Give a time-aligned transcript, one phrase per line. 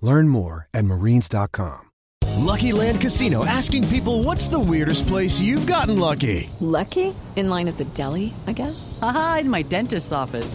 [0.00, 1.90] Learn more at marines.com.
[2.44, 6.50] Lucky Land Casino asking people what's the weirdest place you've gotten lucky?
[6.60, 7.14] Lucky?
[7.36, 8.98] In line at the deli, I guess?
[9.00, 10.54] Aha, in my dentist's office.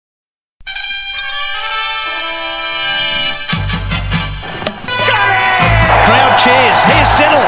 [6.11, 6.83] Crowd cheers.
[6.83, 7.47] Here's Siddle.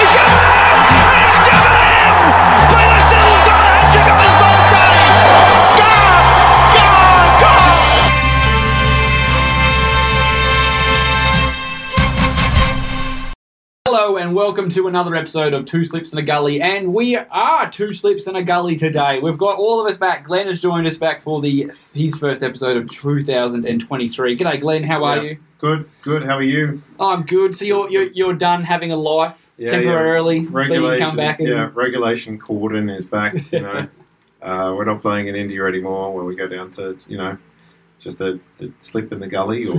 [0.00, 0.40] He's got it!
[0.88, 2.16] He's got it in!
[3.04, 5.63] Siddle's got a hat-trick on his birthday!
[14.04, 17.70] Hello and welcome to another episode of Two Slips in a Gully, and we are
[17.70, 19.18] Two Slips in a Gully today.
[19.18, 20.26] We've got all of us back.
[20.26, 24.36] Glenn has joined us back for the his first episode of 2023.
[24.36, 24.82] G'day, Glenn.
[24.84, 25.22] How are Yeah.
[25.22, 25.38] you?
[25.56, 26.22] Good, good.
[26.22, 26.82] How are you?
[27.00, 27.56] I'm good.
[27.56, 30.42] So you're you're, you're done having a life Yeah, temporarily, yeah.
[30.42, 31.40] so you Regulation, can come back.
[31.40, 33.34] And, yeah, regulation Corden is back.
[33.52, 33.88] You know,
[34.42, 37.38] uh, we're not playing in India anymore, where we go down to you know
[38.00, 39.78] just a, a slip in the gully or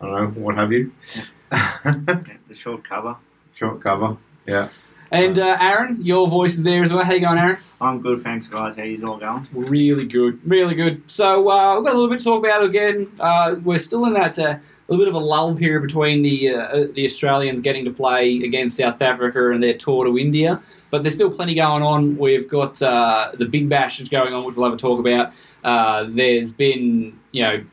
[0.00, 0.92] I don't know what have you.
[1.50, 3.16] the short cover.
[3.58, 4.16] Short cover.
[4.46, 4.68] Yeah.
[5.10, 7.04] and uh, Aaron, your voice is there as well.
[7.04, 7.58] How you going, Aaron?
[7.80, 8.76] I'm good, thanks, guys.
[8.76, 9.48] How you all going?
[9.52, 11.02] Really good, really good.
[11.10, 13.10] So uh, we've got a little bit to talk about again.
[13.18, 16.86] Uh, we're still in that uh, little bit of a lull period between the uh,
[16.92, 21.16] the Australians getting to play against South Africa and their tour to India, but there's
[21.16, 22.16] still plenty going on.
[22.16, 25.32] We've got uh, the Big Bash that's going on, which we'll have a talk about.
[25.64, 27.64] Uh, there's been you know.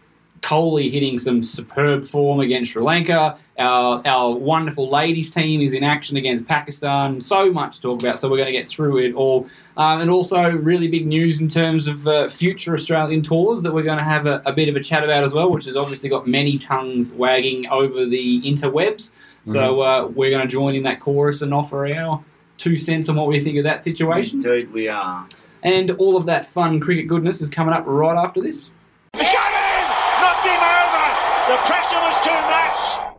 [0.46, 3.38] Kohli hitting some superb form against Sri Lanka.
[3.58, 7.20] Our, our wonderful ladies team is in action against Pakistan.
[7.20, 9.48] So much to talk about, so we're going to get through it all.
[9.76, 13.84] Um, and also, really big news in terms of uh, future Australian tours that we're
[13.84, 16.10] going to have a, a bit of a chat about as well, which has obviously
[16.10, 19.12] got many tongues wagging over the interwebs.
[19.46, 22.24] So uh, we're going to join in that chorus and offer our
[22.58, 24.38] two cents on what we think of that situation.
[24.44, 25.28] Indeed, we are.
[25.64, 28.70] And all of that fun cricket goodness is coming up right after this.
[29.14, 29.86] He's got it in!
[30.22, 31.06] Knocked him over!
[31.56, 33.16] The pressure was too much!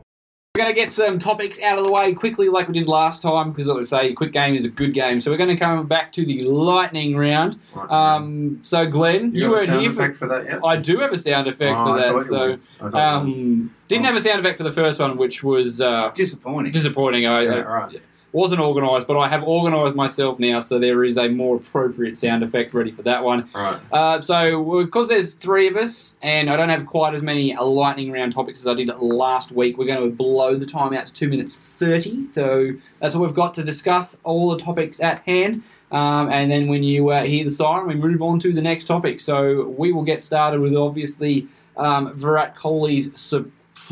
[0.55, 3.23] We're going to get some topics out of the way quickly, like we did last
[3.23, 5.21] time, because like I say, a quick game is a good game.
[5.21, 7.59] So we're going to come back to the lightning round.
[7.89, 10.03] Um, so Glenn, you, you, got weren't sound here for.
[10.03, 10.61] effect for that yet?
[10.65, 12.15] I do have a sound effect Oh, for I that.
[12.15, 12.61] you So would.
[12.81, 15.81] I thought you um, didn't have a sound effect for the first one, which was
[15.81, 16.73] uh, Disappointing.
[16.73, 17.27] disappointing.
[17.27, 18.03] I, Yeah, I right.
[18.37, 22.45] Wasn't organised, but I have organised myself now, so there is a more appropriate sound
[22.45, 23.49] effect ready for that one.
[23.55, 23.81] Right.
[23.91, 28.13] Uh, so, because there's three of us, and I don't have quite as many lightning
[28.13, 31.13] round topics as I did last week, we're going to blow the time out to
[31.15, 32.31] 2 minutes 30.
[32.31, 35.63] So, that's what we've got to discuss, all the topics at hand.
[35.91, 38.85] Um, and then when you uh, hear the siren, we move on to the next
[38.85, 39.19] topic.
[39.19, 41.49] So, we will get started with obviously
[41.79, 43.19] um, Virat Kohli's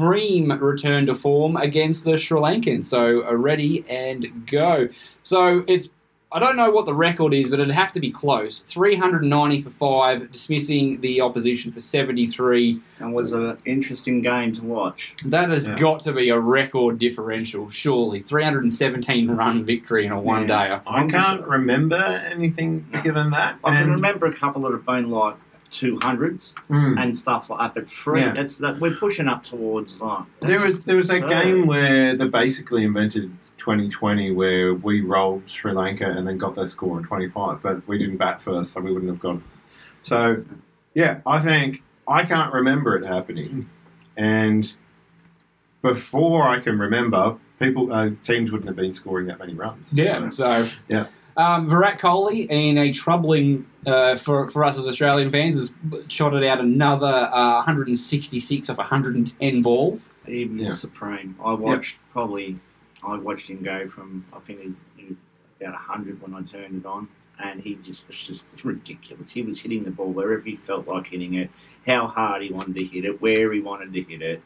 [0.05, 2.87] supreme return to form against the Sri Lankans.
[2.87, 4.89] So, uh, ready and go.
[5.23, 5.91] So, it's
[6.33, 8.59] I don't know what the record is, but it'd have to be close.
[8.59, 12.81] 390 for five, dismissing the opposition for 73.
[12.99, 15.15] and was an interesting game to watch.
[15.27, 15.77] That has Yeah.
[15.79, 18.21] got to be a record differential, surely.
[18.21, 20.79] 317 run victory in a one Yeah.
[20.79, 20.81] dayer.
[20.89, 21.97] I can't remember
[22.33, 23.57] anything bigger than that.
[23.63, 25.35] I can remember a couple that have been like
[25.75, 27.03] 200s Mm.
[27.03, 28.33] and stuff like that, but three, Yeah.
[28.33, 30.25] that's that we're pushing up towards like.
[30.41, 35.43] There was there was that So- game where they basically invented 2020 where we rolled
[35.47, 38.81] Sri Lanka and then got their score in 25, but we didn't bat first, so
[38.81, 39.43] we wouldn't have got it.
[40.03, 40.43] So,
[40.95, 43.69] yeah, I think I can't remember it happening,
[44.17, 44.71] and
[45.83, 49.89] before I can remember, people uh, teams wouldn't have been scoring that many runs.
[49.93, 51.07] Yeah, so Yeah.
[51.37, 55.73] Um, Virat Kohli, in a troubling uh, for for us as Australian fans, has
[56.09, 60.13] shot it out another uh, 166 off 110 balls.
[60.27, 60.73] He was Yeah.
[60.73, 61.37] supreme.
[61.45, 62.59] I watched probably,
[63.03, 65.17] I watched him go from I think he, he was
[65.61, 67.09] about hundred when I turned it on,
[67.43, 69.33] and he just it's just ridiculous.
[69.33, 71.51] He was hitting the ball wherever he felt like hitting it,
[71.85, 74.41] how hard he wanted to hit it, where he wanted to hit it,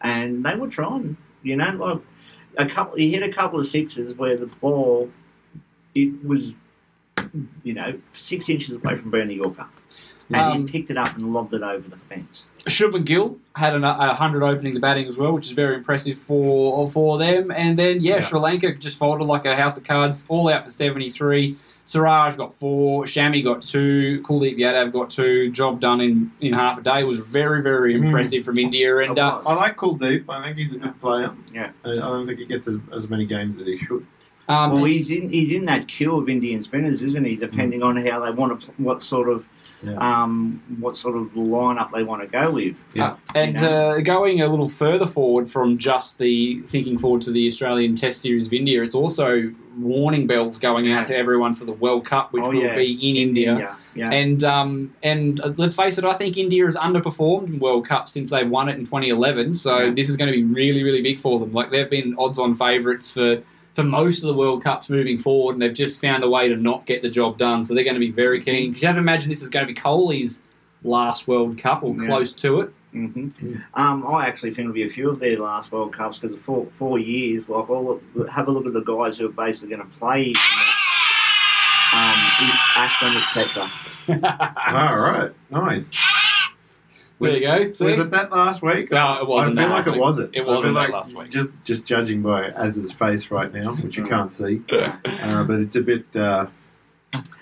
[0.00, 1.16] and they were trying.
[1.44, 2.00] You know, like
[2.58, 5.08] a couple, he hit a couple of sixes where the ball,
[5.96, 6.52] it was,
[7.64, 9.66] you know, six inches away from being a Yorker.
[10.28, 12.48] And Um, he picked it up and lobbed it over the fence.
[12.68, 16.18] Shubman Gill had an, a hundred openings of batting as well, which is very impressive
[16.18, 17.52] for for them.
[17.52, 18.20] And then yeah, Yeah.
[18.22, 21.56] Sri Lanka just folded like a house of cards, all out for seventy three.
[21.84, 25.52] Siraj got four, Shami got two, Kuldeep Yadav got two.
[25.52, 28.06] Job done in, in half a day it was very very Mm.
[28.06, 28.96] impressive from India.
[28.98, 30.24] And uh, I like Kuldeep.
[30.28, 31.30] I think he's a good player.
[31.54, 31.70] Yeah.
[31.84, 34.04] I I don't think he gets as, as many games as he should.
[34.48, 37.36] Um, Well, he's in he's in that queue of Indian spinners, isn't he?
[37.36, 39.44] Depending on how they want to, what sort of,
[39.82, 39.96] Yeah.
[39.98, 42.76] um, what sort of lineup they want to go with.
[42.98, 47.46] Uh, and uh, going a little further forward from just the thinking forward to the
[47.46, 51.72] Australian Test Series of India, it's also warning bells going out to everyone for the
[51.72, 52.74] World Cup, which Oh, will yeah.
[52.76, 53.58] be in India.
[53.58, 54.10] Yeah, yeah.
[54.10, 58.08] And um, and uh, let's face it, I think India has underperformed in World Cup
[58.08, 59.52] since they won it in 2011.
[59.52, 59.90] So Yeah.
[59.90, 61.52] this is going to be really, really big for them.
[61.52, 63.42] Like they've been odds-on favourites for
[63.76, 66.56] for most of the World Cups moving forward, and they've just found a way to
[66.56, 67.62] not get the job done.
[67.62, 68.70] So they're going to be very keen.
[68.70, 70.40] Because you have to imagine this is going to be Kohli's
[70.82, 72.06] last World Cup or Yeah.
[72.06, 72.72] close to it.
[72.92, 73.28] hmm
[73.74, 76.66] Um, I actually think it'll be a few of their last World Cups because four
[76.78, 77.48] four years.
[77.50, 80.28] Like all, of, have a look at the guys who are basically going to play.
[80.28, 80.38] In the,
[81.92, 83.70] um, in Ashton, etc.
[84.88, 85.90] All right, nice.
[87.18, 87.72] There you go.
[87.72, 87.84] See?
[87.86, 88.90] Was it that last week?
[88.90, 90.36] No, it wasn't I feel that like last it wasn't.
[90.36, 91.30] It wasn't that like last week.
[91.30, 94.08] Just just judging by Az's face right now, which you Mm.
[94.08, 96.04] can't see, uh, but it's a bit.
[96.14, 96.46] Uh,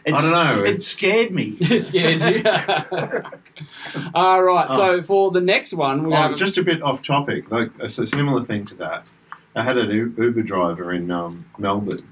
[0.06, 0.62] It's, I don't know.
[0.64, 1.56] It scared me.
[1.60, 2.44] It scared you.
[4.14, 4.68] All right.
[4.68, 7.84] So for the next one, we oh, have just a bit off topic, like a
[7.84, 9.08] s- similar thing to that.
[9.56, 12.06] I had an Uber driver in um, Melbourne,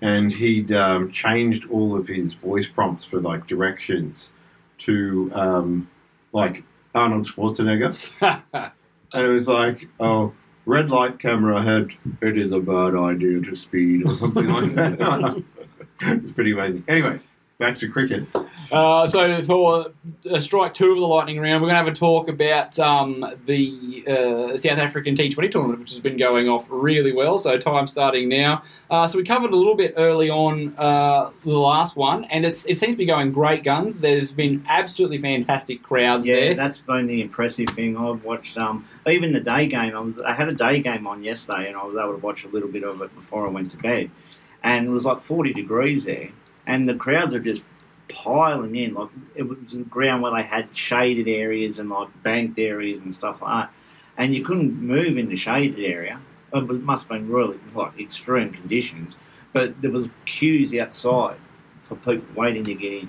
[0.00, 4.32] and he'd um, changed all of his voice prompts for like directions
[4.78, 5.88] to um,
[6.32, 6.64] like
[6.94, 8.42] Arnold Schwarzenegger,
[9.12, 10.32] and it was like, oh.
[10.66, 11.88] Red light camera ahead.
[12.20, 15.42] It is a bad idea to speed, or something like that.
[16.00, 16.84] it's pretty amazing.
[16.86, 17.18] Anyway,
[17.60, 18.26] back to cricket.
[18.72, 19.92] Uh, so for
[20.30, 23.24] uh, strike two of the lightning round, we're going to have a talk about um,
[23.44, 27.36] the uh, South African T20 tournament, which has been going off really well.
[27.36, 28.62] So time starting now.
[28.88, 32.64] Uh, so we covered a little bit early on uh, the last one, and it's,
[32.66, 34.00] it seems to be going great guns.
[34.00, 36.38] There's been absolutely fantastic crowds there.
[36.38, 36.54] Yeah, there.
[36.54, 37.96] that's been the impressive thing.
[37.96, 39.96] I've watched um, even the day game.
[39.96, 42.44] I, was, I had a day game on yesterday, and I was able to watch
[42.44, 44.10] a little bit of it before I went to bed.
[44.62, 46.28] And it was like forty degrees there,
[46.70, 47.64] and the crowds are just
[48.08, 48.94] piling in.
[48.94, 53.14] Like it was a ground where they had shaded areas and like banked areas and
[53.14, 53.74] stuff like that,
[54.16, 56.20] and you couldn't move in the shaded area.
[56.52, 59.16] It must have been really like extreme conditions,
[59.52, 61.36] but there was queues outside
[61.84, 63.08] for people waiting to get in.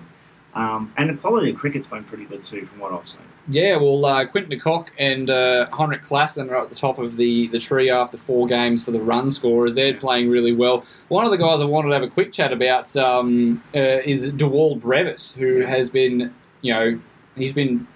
[0.54, 3.31] Um, and the quality of cricket's been pretty good too, from what I've seen.
[3.48, 7.18] Yeah, well, uh, Quinton de Kock and uh, Heinrich Klaasen are at the top of
[7.18, 9.74] the, the tree after four games for the run scorers.
[9.74, 10.86] They're playing really well.
[11.08, 14.30] One of the guys I wanted to have a quick chat about um, uh, is
[14.32, 17.00] DeWald Brevis, who has been, you know,
[17.36, 17.88] he's been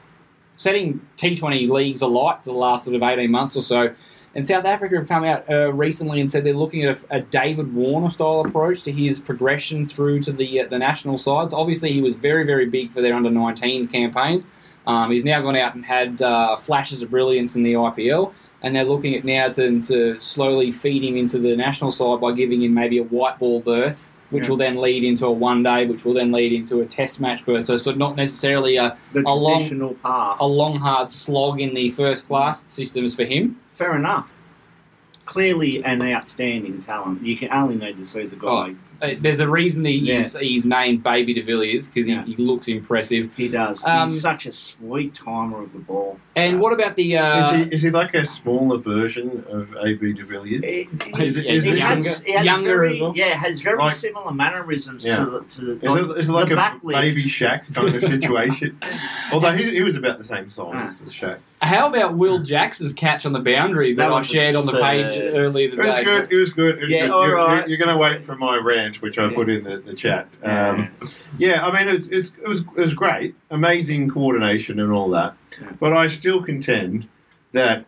[0.57, 3.93] setting T20 leagues alight for the last sort of 18 months or so.
[4.33, 7.21] And South Africa have come out uh, recently and said they're looking at a, a
[7.21, 11.53] David Warner style approach to his progression through to the uh, the national sides.
[11.53, 14.45] Obviously, he was very very big for their under 19s campaign.
[14.87, 18.75] Um, he's now gone out and had uh, flashes of brilliance in the IPL, and
[18.75, 22.61] they're looking at now to, to slowly feed him into the national side by giving
[22.63, 24.49] him maybe a white ball berth, which Yeah.
[24.51, 27.45] will then lead into a one day, which will then lead into a test match
[27.45, 27.65] berth.
[27.65, 30.37] So, so not necessarily a, The a long path.
[30.39, 33.59] a long hard slog in the first class systems for him.
[33.77, 34.27] Fair enough.
[35.25, 37.23] Clearly an outstanding talent.
[37.23, 38.47] You can only need to see the guy.
[38.47, 38.73] Uh,
[39.19, 42.23] There's a reason that he's, he's named Baby de Villiers because he, Yeah.
[42.25, 43.33] he looks impressive.
[43.35, 43.83] He does.
[43.85, 46.19] Um, He's such a sweet timer of the ball.
[46.35, 47.17] And what about the?
[47.17, 50.63] Uh, is, he, is he like a smaller version of AB de Villiers?
[50.65, 53.13] He, Is it- yeah, is he it- has, he has younger very, as well?
[53.15, 55.17] Yeah, has very Like- similar mannerisms Yeah.
[55.17, 55.39] to the.
[55.41, 58.79] To the Is it, is it like the a back baby Shaq kind of situation?
[59.31, 61.39] Although he, he was about the same size as Shaq.
[61.61, 65.05] How about Will Jackson's catch on the boundary that, That I shared on the page
[65.05, 65.33] absurd.
[65.35, 66.03] earlier It was today?
[66.03, 66.31] good.
[66.31, 66.77] It was good.
[66.77, 67.11] It was Yeah, good.
[67.11, 67.67] all You're, right.
[67.69, 69.35] you're, going to wait for my rant, which I Yeah.
[69.35, 70.27] put in the, the chat.
[70.43, 70.69] Yeah.
[70.69, 70.89] Um,
[71.37, 75.35] yeah, I mean, it's, it's, it was it was great, amazing coordination and all that.
[75.79, 77.07] But I still contend
[77.53, 77.85] that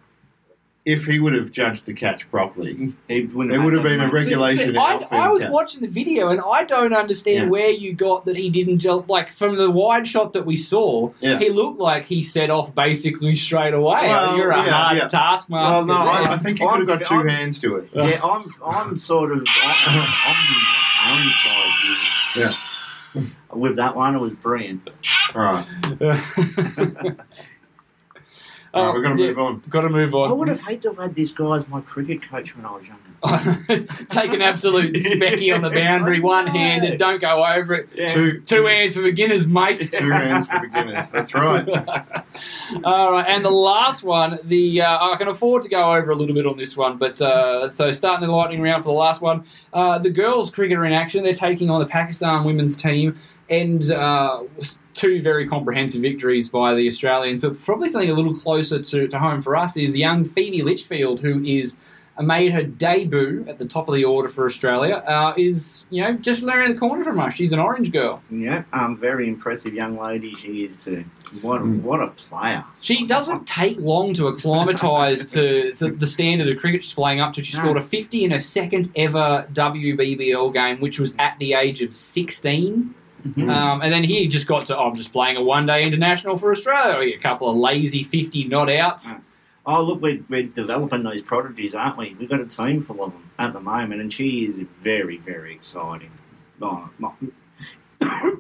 [0.88, 4.10] if he would have judged the catch properly, It, wouldn't it would have been a
[4.10, 5.52] regulation I, I was catch.
[5.52, 7.50] watching the video and I don't understand Yeah.
[7.50, 11.12] where you got that he didn't just like from the wide shot that we saw.
[11.20, 11.40] Yeah.
[11.40, 14.08] He looked like he set off basically straight away.
[14.08, 15.08] Well, You're a yeah, hard yeah.
[15.10, 15.86] taskmaster.
[15.86, 15.98] Well, no.
[16.10, 17.90] I, I think you could have got 2 I'm- hands to it.
[17.94, 22.38] Yeah, I'm I'm sort of I'm, I'm on side.
[22.38, 22.54] Yeah.
[23.52, 24.90] With that one, it was brilliant.
[25.36, 25.68] All right.
[28.78, 29.64] All right, we're going to move on.
[29.70, 30.30] Got to move on.
[30.30, 32.72] I would have hated to have had this guy as my cricket coach when I
[32.72, 33.04] was younger.
[34.10, 38.12] Take an absolute specky on the boundary, one handed, don't go over it.
[38.12, 39.92] Two, Two hands for beginners, mate.
[39.92, 41.10] two hands for beginners.
[41.10, 41.68] That's right.
[42.84, 46.16] All right, and the last one, the uh, I can afford to go over a
[46.16, 49.22] little bit on this one, but uh, so starting the lightning round for the last
[49.22, 49.44] one,
[49.74, 51.24] uh, the girls cricketer in action.
[51.24, 53.18] They're taking on the Pakistan women's team,
[53.50, 54.44] and uh,
[54.94, 57.42] two very comprehensive victories by the Australians.
[57.42, 61.22] But probably something a little closer to, to home for us is young Phoebe Litchfield,
[61.22, 61.78] who is
[62.18, 64.96] uh, made her debut at the top of the order for Australia.
[65.08, 67.36] Uh, is you know just around the corner from us.
[67.36, 68.22] She's an orange girl.
[68.32, 71.06] Yeah, um, very impressive young lady she is too.
[71.42, 71.84] What Mm.
[71.84, 72.64] what a player!
[72.82, 77.34] She doesn't take long to acclimatise to, to the standard of cricket she's playing up
[77.34, 77.44] to.
[77.44, 77.64] She No.
[77.64, 81.94] scored a 50 in her second ever WBBL game, which was at the age of
[81.96, 82.96] 16.
[83.36, 83.50] Mhm.
[83.50, 86.38] Um, and then he just got to, oh, I'm just playing a one day international
[86.38, 87.16] for Australia.
[87.16, 89.12] A couple of lazy 50 not outs.
[89.66, 92.16] Oh look, we're, we're developing those prodigies, aren't we?
[92.18, 95.54] We've got a team full of them at the moment, and she is very very
[95.54, 96.12] exciting.
[96.62, 97.12] Oh, my,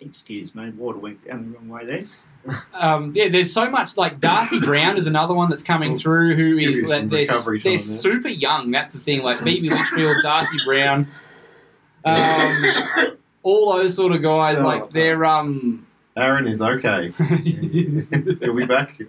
[0.00, 2.04] excuse me, water went down the wrong way there.
[2.72, 6.56] Um, yeah, there's so much like Darcy Brown is another one that's coming through who
[6.56, 7.26] is like, they're,
[7.62, 8.70] they're super young.
[8.70, 9.22] That's the thing.
[9.22, 11.08] Like Phoebe Litchfield, Darcy Brown,
[12.04, 12.64] um,
[13.48, 14.58] all those sort of guys.
[14.58, 15.86] Oh, like they're um.
[16.16, 17.12] Aaron is okay.
[17.16, 18.96] He'll be back.
[18.96, 19.06] He'll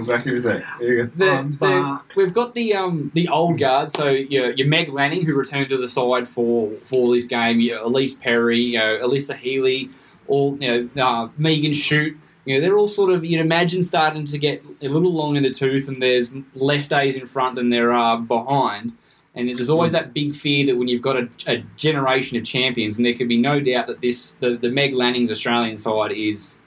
[0.00, 0.62] be back in a sec.
[0.78, 1.10] You go.
[1.16, 3.90] The, the, we've got the um, the old guard.
[3.90, 7.60] So your, your Meg Lanning, who returned to the side for for this game.
[7.60, 9.88] Your Ellyse Perry, you know, Alyssa Healy,
[10.26, 12.16] all you know, uh, Megan Schutt.
[12.44, 15.42] You know, they're all sort of you'd imagine starting to get a little long in
[15.42, 18.92] the tooth, and there's less days in front than there are behind.
[19.34, 22.96] And there's always that big fear that when you've got a, a generation of champions,
[22.96, 26.58] and there can be no doubt that this the, the Meg Lanning's Australian side is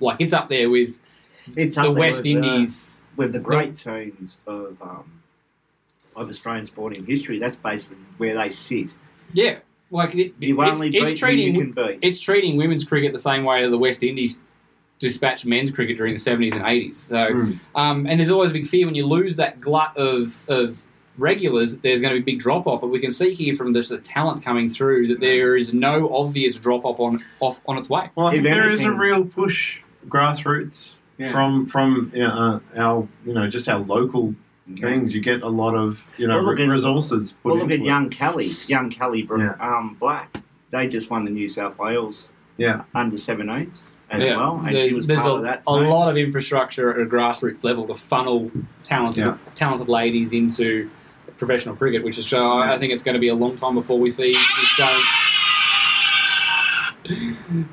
[0.00, 1.00] like it's up there with
[1.56, 2.98] It's up the there West with, uh, Indies.
[3.16, 5.20] with the great teams of um,
[6.14, 7.38] of Australian sporting history.
[7.38, 8.94] That's basically where they sit.
[9.32, 9.58] Yeah,
[9.90, 11.98] like it, You it's, only it's treating you can beat.
[12.02, 14.38] it's treating women's cricket the same way that the West Indies
[15.00, 16.98] dispatched men's cricket during the seventies and eighties.
[16.98, 17.58] So, Mm.
[17.74, 20.76] um, and there's always a big fear when you lose that glut of of
[21.18, 22.80] regulars, there's going to be a big drop off.
[22.80, 26.14] But we can see here from this the talent coming through that there is no
[26.14, 28.10] obvious drop off on off on its way.
[28.14, 31.32] Well, I If think there is a real push grassroots Yeah.
[31.32, 34.34] from from uh, our you know just our local
[34.76, 35.14] things.
[35.14, 37.32] You get a lot of you know Well, look re- at- resources.
[37.42, 37.88] Put Well, look at into it.
[37.88, 39.54] young Kelly, young Kelly Br- Yeah.
[39.60, 40.38] um, Black.
[40.70, 43.78] They just won the New South Wales Yeah, under 17s
[44.10, 46.16] as Yeah, well, and there's, she was there's part a, of that a lot of
[46.16, 48.50] infrastructure at a grassroots level to funnel
[48.84, 49.36] talented Yeah.
[49.56, 50.88] talented ladies into
[51.40, 53.98] professional cricket, which is uh, I think it's going to be a long time before
[53.98, 54.32] we see.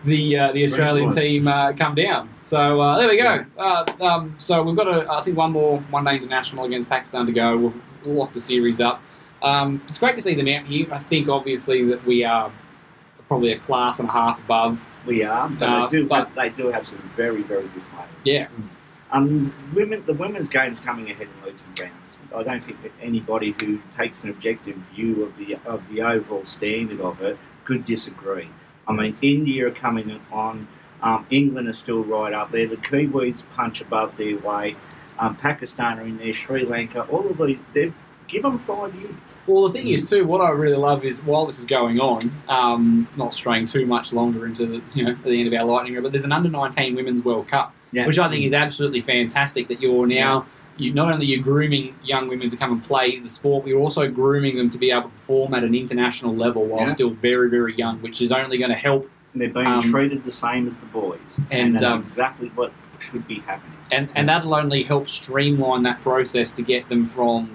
[0.06, 2.30] The uh, the Australian team uh, come down.
[2.42, 3.46] So uh, there we go.
[3.58, 7.28] Uh, um, so we've got a, I think one more one day international against Pakistan
[7.28, 7.56] to go.
[7.58, 9.00] We'll, we'll lock the series up.
[9.44, 10.88] Um, it's great to see them out here.
[10.92, 12.52] I think obviously that we are
[13.28, 14.88] probably a class and a half above.
[15.06, 18.10] We are, but, Uh, they, do, but- they do have some very, very good players.
[18.24, 18.48] Yeah,
[19.12, 21.94] Um, women, the women's game's coming ahead in leaps and bounds.
[22.36, 26.46] I don't think that anybody who takes an objective view of the of the overall
[26.46, 28.50] standard of it could disagree.
[28.88, 30.68] I mean, India are coming on.
[31.02, 32.68] Um, England are still right up there.
[32.68, 34.78] The Kiwis punch above their weight.
[35.20, 36.34] Um, Pakistan are in there.
[36.34, 37.04] Sri Lanka.
[37.04, 37.94] All of these, they've
[38.28, 39.16] give them five years.
[39.46, 42.32] Well, the thing is too, what I really love is while this is going on,
[42.48, 45.94] um, not straying too much longer into the you know the end of our lightning
[45.94, 48.08] round, but there's an under nineteen women's World Cup, Yeah.
[48.08, 49.68] which I think is absolutely fantastic.
[49.68, 50.46] That you're now
[50.77, 53.80] you not only you're grooming young women to come and play the sport, but you're
[53.82, 56.94] also grooming them to be able to perform at an international level while Yeah.
[56.94, 59.10] still very very young, which is only going to help.
[59.36, 61.20] They're being Um, treated the same as the boys,
[61.51, 63.77] and, and, that's um, exactly what should be happening.
[63.92, 67.50] and and that'll only help streamline that process to get them from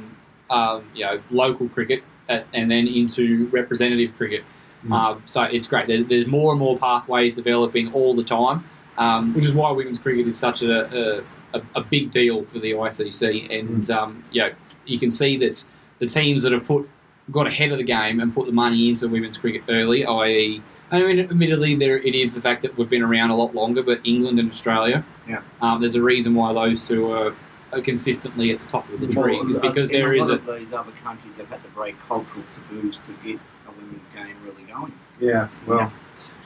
[0.50, 4.44] um, you know local cricket at, and then into representative cricket.
[4.90, 5.86] Um, so it's great.
[5.86, 8.64] There's, there's more and more pathways developing all the time,
[8.98, 11.22] um, which is why women's cricket is such a,
[11.54, 13.58] a, a, a big deal for the ICC.
[13.58, 14.50] And um, you know,
[14.86, 15.64] you can see that
[15.98, 16.88] the teams that have put
[17.30, 21.00] got ahead of the game and put the money into women's cricket early, i.e., I
[21.00, 24.00] mean, admittedly, there it is the fact that we've been around a lot longer, but
[24.04, 25.40] England and Australia, Yeah.
[25.62, 27.34] um, there's a reason why those two are
[27.72, 30.28] uh, consistently at the top of the Well, tree is because in there a is
[30.28, 33.70] lot a of these other countries have had to break cultural taboos to get a
[33.70, 34.92] women's game really going.
[35.18, 35.90] Yeah, well,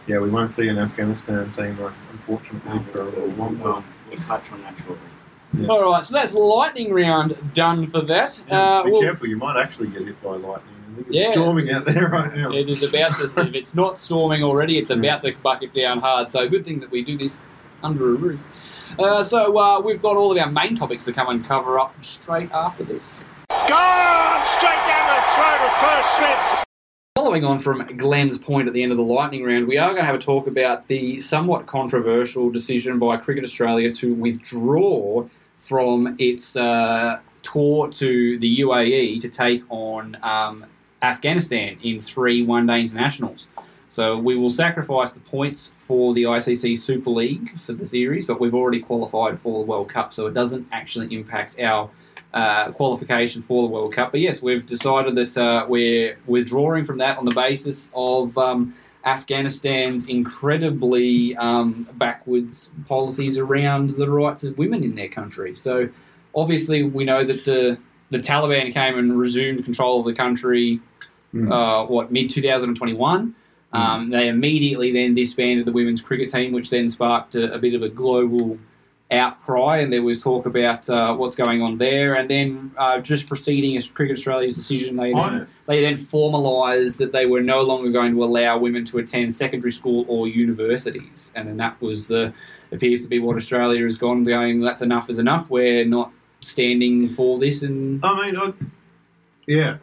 [0.07, 1.79] yeah, we won't see an Afghanistan team,
[2.13, 3.85] unfortunately, for a little long Well, time.
[4.11, 4.99] we'll touch on that shortly.
[5.59, 5.69] Yeah.
[5.69, 8.39] All right, so that's lightning round done for that.
[8.51, 10.75] Uh, Be we'll- careful, you might actually get hit by lightning.
[10.93, 11.33] I think it's Yeah.
[11.33, 12.53] storming out there right now.
[12.53, 13.25] It is about to.
[13.25, 16.31] if it's not storming already, it's about to bucket down hard.
[16.31, 17.41] So good thing that we do this
[17.83, 18.95] under a roof.
[18.99, 21.93] Uh, so uh, we've got all of our main topics to come and cover up
[22.03, 23.21] straight after this.
[23.49, 26.66] Gone straight down the throat of first Smith.
[27.17, 30.03] Following on from Glenn's point at the end of the lightning round, we are going
[30.03, 36.15] to have a talk about the somewhat controversial decision by Cricket Australia to withdraw from
[36.19, 40.67] its uh, tour to the UAE to take on um,
[41.01, 43.49] Afghanistan in three one day internationals.
[43.89, 48.43] So we will sacrifice the points for the ICC Super League for the series, but
[48.43, 51.89] we've already qualified for the World Cup, so it doesn't actually impact our
[52.37, 54.13] uh, qualification for the World Cup.
[54.13, 58.75] But yes, we've decided that uh, we're withdrawing from that on the basis of um,
[59.07, 65.55] Afghanistan's incredibly um, backwards policies around the rights of women in their country.
[65.57, 65.89] So
[66.35, 67.79] obviously, we know that the
[68.11, 70.79] the Taliban came and resumed control of the country.
[71.35, 71.51] Mm.
[71.51, 73.35] Uh, what mid 2021?
[73.73, 77.75] Um, they immediately then disbanded the women's cricket team, which then sparked a, a bit
[77.75, 78.59] of a global
[79.11, 82.15] outcry, and there was talk about uh, what's going on there.
[82.15, 87.27] And then, uh, just preceding Cricket Australia's decision, they then, they then formalised that they
[87.27, 91.57] were no longer going to allow women to attend secondary school or universities, and then
[91.59, 92.33] that was the
[92.73, 94.61] appears to be what Australia has gone going.
[94.61, 95.51] That's enough is enough.
[95.51, 96.11] We're not
[96.41, 98.53] standing for this, and I mean, I,
[99.47, 99.77] yeah.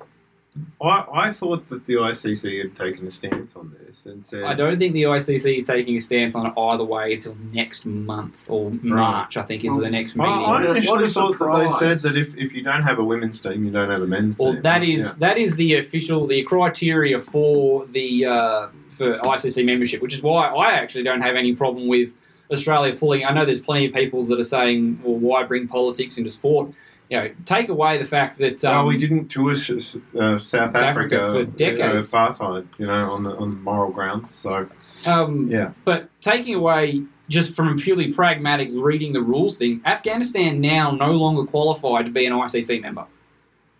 [0.81, 4.43] I, I thought that the ICC had taken a stance on this and said.
[4.43, 7.86] I don't think the ICC is taking a stance on it either way until next
[7.86, 9.38] month or March.
[9.38, 10.33] I think is the next I, meeting.
[10.45, 11.79] I What a initially thought that they surprise.
[11.79, 14.38] said that if, if you don't have a women's team, you don't have a men's
[14.38, 14.62] Well, team.
[14.63, 20.13] that is that is the official the criteria for the uh, for ICC membership, which
[20.13, 22.12] is why I actually don't have any problem with
[22.51, 23.25] Australia pulling.
[23.25, 26.72] I know there's plenty of people that are saying, "Well, why bring politics into sport?"
[27.13, 30.75] You know, take away the fact that um, oh, we didn't tour uh, South Africa
[30.75, 31.77] Africa, for decades.
[31.79, 34.33] You know, apartheid, you know, on the on moral grounds.
[34.33, 34.68] So
[35.05, 40.59] Um, yeah, But taking away just from a purely pragmatic reading the rules thing, Afghanistan
[40.59, 43.05] now no longer qualified to be an ICC member.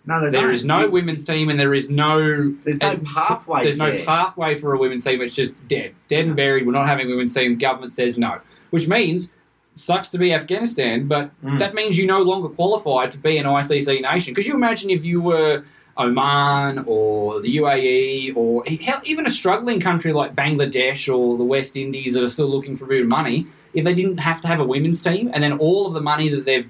[0.06, 0.54] No, they There don't.
[0.54, 4.54] is no You- women's team, and there is no There's no pathway There's no pathway
[4.54, 5.22] for a women's team.
[5.22, 6.68] It's just dead, dead and buried.
[6.68, 7.58] We're not having a women's team.
[7.58, 8.38] Government says no,
[8.70, 9.32] which means
[9.74, 11.60] sucks to be Afghanistan, but Mm.
[11.60, 14.34] that means you no longer qualify to be an ICC nation.
[14.36, 15.64] Could you imagine if you were
[15.98, 21.78] Oman or the UAE or hell, even a struggling country like Bangladesh or the West
[21.78, 24.48] Indies that are still looking for a bit of money, if they didn't have to
[24.48, 26.68] have a women's team, and then all of the money that they've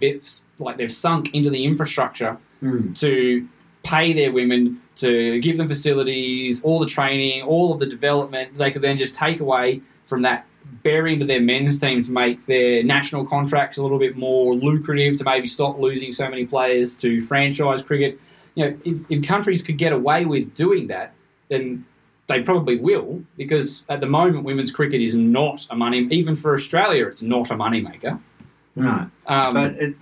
[0.60, 2.98] like they've sunk into the infrastructure Mm.
[3.02, 3.46] to
[3.84, 8.72] pay their women to give them facilities, all the training, all of the development, they
[8.72, 10.46] could then just take away from that,
[10.84, 15.18] bury into their men's team to make their national contracts a little bit more lucrative,
[15.18, 18.20] to maybe stop losing so many players to franchise cricket.
[18.56, 21.14] You know, if, if countries could get away with doing that,
[21.48, 21.86] then
[22.28, 26.54] they probably will, because at the moment women's cricket is not a money, even for
[26.54, 28.20] Australia, it's not a moneymaker.
[28.76, 29.96] No, Um, but it,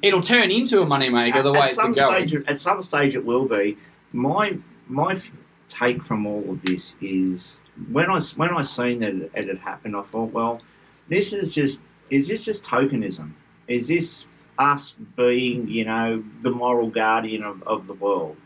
[0.00, 2.28] it'll turn into a moneymaker the way at it's some going.
[2.28, 3.76] stage, at some stage, it will be.
[4.12, 4.56] My
[4.88, 5.20] my
[5.68, 7.60] take from all of this is
[7.90, 10.60] when I when I seen that it, it had happened, I thought, well,
[11.08, 13.32] this is just is this just tokenism?
[13.68, 14.26] Is this
[14.58, 18.36] us being, you know, the moral guardian of, of the world?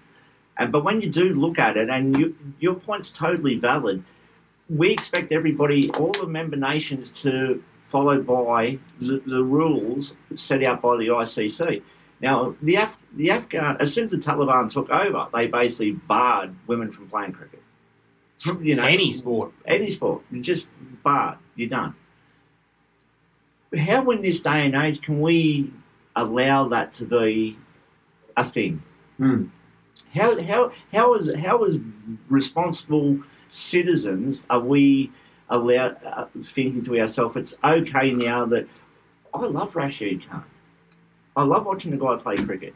[0.59, 4.05] And but when you do look at it, and you, your point's totally valid,
[4.69, 10.83] we expect everybody, all the member nations, to follow by the, the rules set out
[10.83, 11.83] by the ICC.
[12.21, 16.55] Now, the Af- the Afghan, as soon as the Taliban took over, they basically barred
[16.67, 17.63] women from playing cricket.
[18.63, 19.53] You know, Any sport.
[19.67, 20.69] any sport, you just
[21.03, 21.39] barred.
[21.55, 21.95] You're done.
[23.77, 25.73] How, in this day and age, can we
[26.15, 27.59] allow that to be
[28.37, 28.83] a thing?
[29.19, 29.51] Mm.
[30.15, 31.77] How how how is how as
[32.29, 33.19] responsible
[33.49, 35.11] citizens are we
[35.49, 38.67] allowed uh, thinking to ourselves it's okay now that
[39.35, 40.45] I love Rashid Khan.
[41.37, 42.75] I love watching the guy play cricket.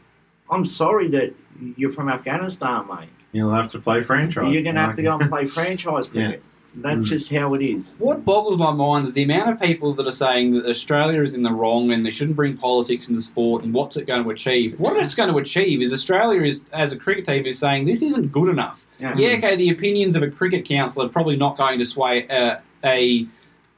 [0.51, 1.33] I'm sorry that
[1.77, 3.09] you're from Afghanistan, mate.
[3.33, 4.51] you'll have to play franchise.
[4.51, 6.23] You're going to have to go and play franchise Yeah.
[6.27, 6.43] cricket.
[6.75, 7.03] That's Mm.
[7.05, 7.93] just how it is.
[7.97, 11.33] What boggles my mind is the amount of people that are saying that Australia is
[11.33, 14.29] in the wrong and they shouldn't bring politics into sport and what's it going to
[14.29, 14.77] achieve.
[14.79, 18.01] What it's going to achieve is Australia is, as a cricket team, is saying this
[18.01, 18.85] isn't good enough.
[18.99, 19.17] Yeah.
[19.17, 22.57] Yeah, okay, the opinions of a cricket council are probably not going to sway uh,
[22.85, 23.27] a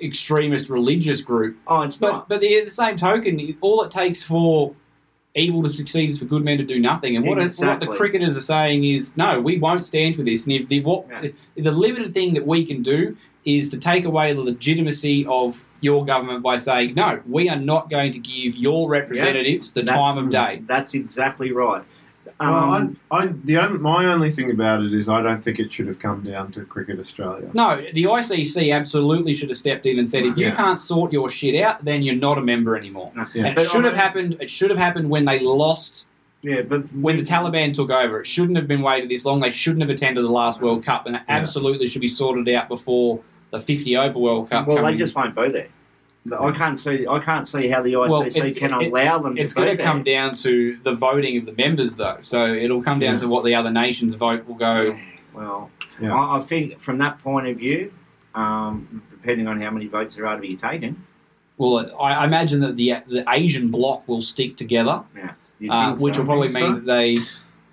[0.02, 1.58] extremist religious group.
[1.68, 2.30] Oh, it's But not.
[2.30, 4.74] but the, the same token, all it takes for
[5.36, 7.16] evil to succeed is for good men to do nothing.
[7.16, 10.46] And what, what the cricketers are saying is, no, we won't stand for this.
[10.46, 11.30] And if the what Yeah.
[11.56, 16.06] the limited thing that we can do is to take away the legitimacy of your
[16.06, 20.24] government by saying, no, we are not going to give your representatives the That's- time
[20.24, 20.62] of day.
[20.66, 21.84] That's exactly right.
[22.40, 25.60] Well, Um, I, I, the only, my only thing about it is I don't think
[25.60, 27.50] it should have come down to Cricket Australia.
[27.54, 30.56] No, the ICC absolutely should have stepped in and said, if you Yeah.
[30.56, 33.12] can't sort your shit out, then you're not a member anymore.
[33.16, 33.26] no.
[33.34, 33.54] Yeah.
[33.58, 34.38] It should I have happened.
[34.40, 36.08] It should have happened when they lost
[36.42, 38.20] Yeah, but when the Taliban took over.
[38.20, 39.40] It shouldn't have been waited this long.
[39.40, 41.38] They shouldn't have attended the last World Cup, and it Yeah.
[41.38, 44.68] absolutely should be sorted out before the 50 over World Cup.
[44.68, 44.92] well, coming.
[44.92, 45.68] they just won't be there.
[46.32, 47.06] I can't see.
[47.08, 49.78] I can't see how the ICC Well, can it- allow them It's to be going
[49.78, 49.92] to there.
[49.92, 52.18] come down to the voting of the members, though.
[52.22, 53.20] So it'll come down Yeah.
[53.20, 54.98] to what the other nations vote will go.
[55.34, 55.70] Well,
[56.02, 56.14] Yeah.
[56.16, 57.92] I, I think from that point of view,
[58.36, 61.04] um, depending on how many votes there are to be taken,
[61.58, 65.04] Well, I, I imagine that the the Asian bloc will stick together,
[65.60, 66.22] you'd uh, which so.
[66.22, 66.72] will probably think so?
[66.72, 67.18] mean that they.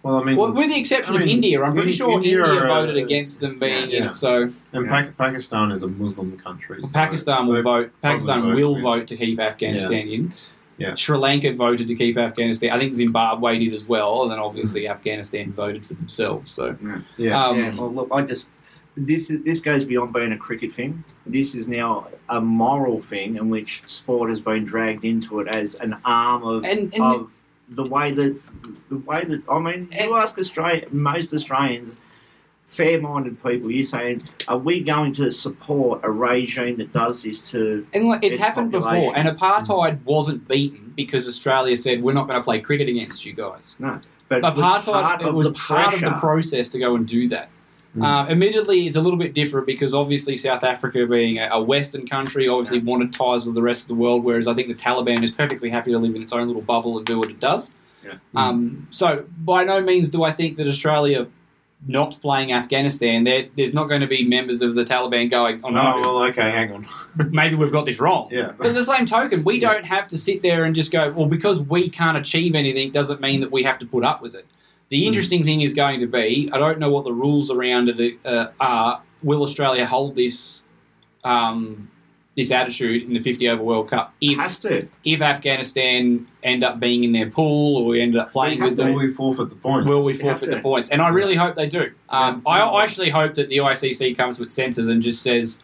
[0.03, 2.13] Well, I mean, Well, with the exception I mean, of India, I'm pretty in- sure
[2.13, 4.09] India India, are, voted uh, against them being yeah, in yeah.
[4.09, 4.15] it.
[4.15, 5.03] So and Yeah.
[5.05, 6.81] Pa- Pakistan is a Muslim country.
[6.83, 7.91] so Pakistan will vote.
[8.03, 10.33] Pakistan vote will vote to keep Afghanistan in.
[10.79, 10.95] Yeah.
[10.95, 12.71] Sri Lanka voted to keep Afghanistan.
[12.71, 14.91] I think Zimbabwe did as well, and then obviously Mm.
[14.91, 16.51] Afghanistan voted for themselves.
[16.51, 16.75] So
[17.19, 17.47] Yeah.
[17.49, 18.49] um, yeah, well, look, I just
[18.97, 21.05] this is this goes beyond being a cricket thing.
[21.27, 25.75] This is now a moral thing in which sport has been dragged into it as
[25.77, 27.31] an arm of and, and of
[27.71, 28.39] the way that
[28.89, 31.97] the way that I mean, you ask Australia, most Australians,
[32.67, 37.87] fair-minded people, you're saying, are we going to support a regime that does this to?
[37.95, 39.09] And like, it's happened population.
[39.09, 40.05] before, and apartheid mm.
[40.05, 43.77] wasn't beaten because Australia said we're not going to play cricket against you guys.
[43.79, 47.07] No, but it was part Apartheid it was part of the process to go and
[47.07, 47.51] do that.
[47.97, 48.05] Mm.
[48.05, 52.07] Uh, admittedly, it's a little bit different because obviously South Africa, being a, a Western
[52.07, 55.25] country, obviously wanted ties with the rest of the world, whereas I think the Taliban
[55.25, 57.73] is perfectly happy to live in its own little bubble and do what it does.
[58.05, 58.15] Yeah.
[58.37, 61.27] Um, so, by no means do I think that Australia
[61.87, 65.69] not playing Afghanistan, there, there's not going to be members of the Taliban going, oh
[65.69, 66.87] Oh, no, well, okay, hang on.
[67.31, 68.29] maybe we've got this wrong.
[68.31, 68.53] Yeah.
[68.57, 69.73] But at the same token, we Yeah.
[69.73, 73.21] don't have to sit there and just go, well, because we can't achieve anything doesn't
[73.21, 74.47] mean that we have to put up with it.
[74.91, 78.19] The interesting thing is going to be, I don't know what the rules around it
[78.25, 79.01] uh, are.
[79.23, 80.65] Will Australia hold this
[81.25, 81.89] um,
[82.37, 84.89] this attitude in the 50 over World Cup if has to.
[85.05, 88.85] if Afghanistan end up being in their pool or we end up playing with to.
[88.85, 88.95] them?
[88.95, 89.87] Will we forfeit the points?
[89.87, 90.91] Will we forfeit the points?
[90.91, 91.93] And I really hope they do.
[92.09, 92.53] Um, Yeah.
[92.53, 95.63] I, I actually hope that the ICC comes with senses and just says,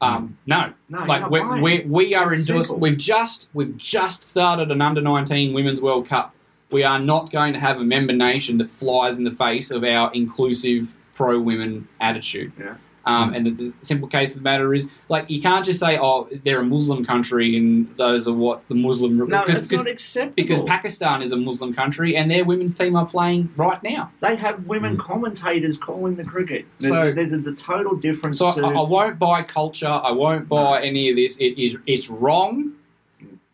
[0.00, 1.62] um, no, No, like not we're, playing.
[1.62, 2.76] we we are endorsed.
[2.76, 6.34] We've just we've just started an under nineteen women's World Cup.
[6.70, 9.84] We are not going to have a member nation that flies in the face of
[9.84, 12.52] our inclusive pro women attitude.
[12.58, 12.74] Yeah.
[13.06, 15.98] Um, and the, the simple case of the matter is, like, you can't just say,
[15.98, 19.16] "Oh, they're a Muslim country," and those are what the Muslim.
[19.16, 20.34] No, because, that's not acceptable.
[20.36, 24.12] because Pakistan is a Muslim country, and their women's team are playing right now.
[24.20, 26.66] they have women commentators calling the cricket.
[26.80, 28.36] So- there's a, the total difference.
[28.36, 29.88] So to, I, I won't buy culture.
[29.88, 31.38] I won't buy any of this.
[31.38, 32.74] It is it's wrong,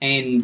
[0.03, 0.43] and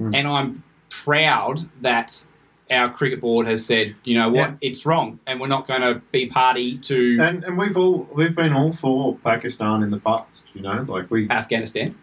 [0.00, 0.16] Mm.
[0.16, 2.24] and I'm proud that
[2.70, 4.54] our cricket board has said, you know what, Yeah.
[4.60, 8.34] it's wrong, and we're not going to be party to And, and we've all we've
[8.34, 11.28] been all for Pakistan in the past, you know, like we.
[11.30, 11.94] Afghanistan.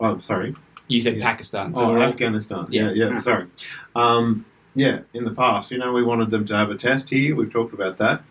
[0.00, 0.54] Oh, sorry.
[0.88, 1.24] You said Yeah.
[1.30, 1.74] Pakistan.
[1.74, 2.66] So Oh, we're Afghanistan.
[2.70, 3.10] Yeah, Yeah.
[3.10, 3.18] yeah.
[3.20, 3.46] sorry.
[3.94, 7.34] Um, yeah, in the past, you know, we wanted them to have a test here.
[7.34, 8.22] We've talked about that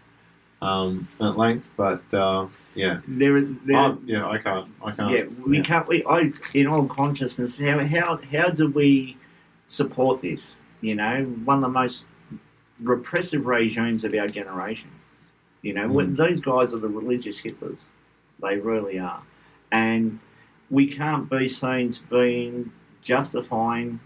[0.61, 5.11] um, at length, but uh, yeah, there, there, Oh, yeah, I can't, I can't.
[5.11, 5.87] yeah, we can't.
[5.87, 9.17] We, I, in all consciousness, how how how do we
[9.65, 10.57] support this?
[10.81, 12.03] You know, one of the most
[12.81, 14.89] repressive regimes of our generation.
[15.61, 16.17] You know, when mm.
[16.17, 17.81] those guys are the religious Hitlers.
[18.41, 19.23] They really are,
[19.71, 20.19] and
[20.69, 22.65] we can't be seen to be
[23.01, 23.99] justifying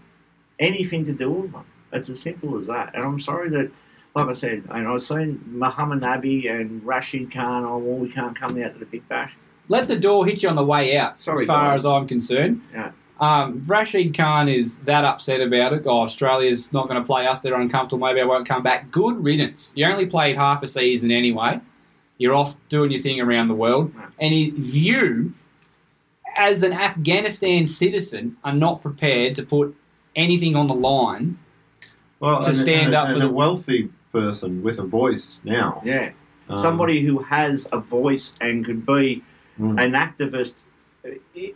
[0.60, 1.66] anything to do with them.
[1.92, 2.94] It's as simple as that.
[2.94, 3.70] And I'm sorry that,
[4.14, 7.64] like I said, and I've seen Muhammad Nabi and Rashid Khan.
[7.64, 9.34] Oh, well, we can't come out to the Big Bash.
[9.68, 11.18] let the door hit you on the way out.
[11.18, 11.80] Sorry, as far guys.
[11.80, 12.62] as I'm concerned.
[12.72, 12.92] Yeah.
[13.20, 15.82] Um, Rashid Khan is that upset about it.
[15.86, 17.40] Oh, Australia's not going to play us.
[17.40, 18.06] They're uncomfortable.
[18.06, 18.90] Maybe I won't come back.
[18.90, 19.72] Good riddance.
[19.76, 21.60] You only played half a season anyway.
[22.16, 23.92] You're off doing your thing around the world.
[24.20, 25.34] And if you,
[26.36, 29.76] as an Afghanistan citizen, are not prepared to put
[30.16, 31.38] anything on the line,
[32.20, 35.82] well, to stand and, up and for a the- wealthy person with a voice now.
[35.84, 36.10] Yeah.
[36.48, 39.22] Um, Somebody who has a voice and could be
[39.58, 39.78] Mm.
[39.78, 40.64] an activist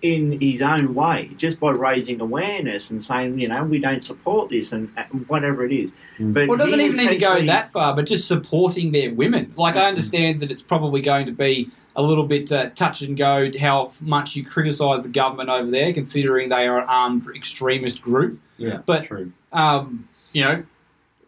[0.03, 4.49] in his own way, just by raising awareness and saying, you know, we don't support
[4.49, 4.89] this and
[5.27, 5.93] whatever it is.
[6.19, 6.33] Mm.
[6.33, 9.53] But well, it doesn't even need to go that far, but just supporting their women.
[9.57, 13.17] Like, I understand that it's probably going to be a little bit uh, touch and
[13.17, 18.01] go how much you criticise the government over there, considering they are an armed extremist
[18.01, 18.41] group.
[18.57, 19.33] Yeah, But- true.
[19.53, 20.65] Um, you know,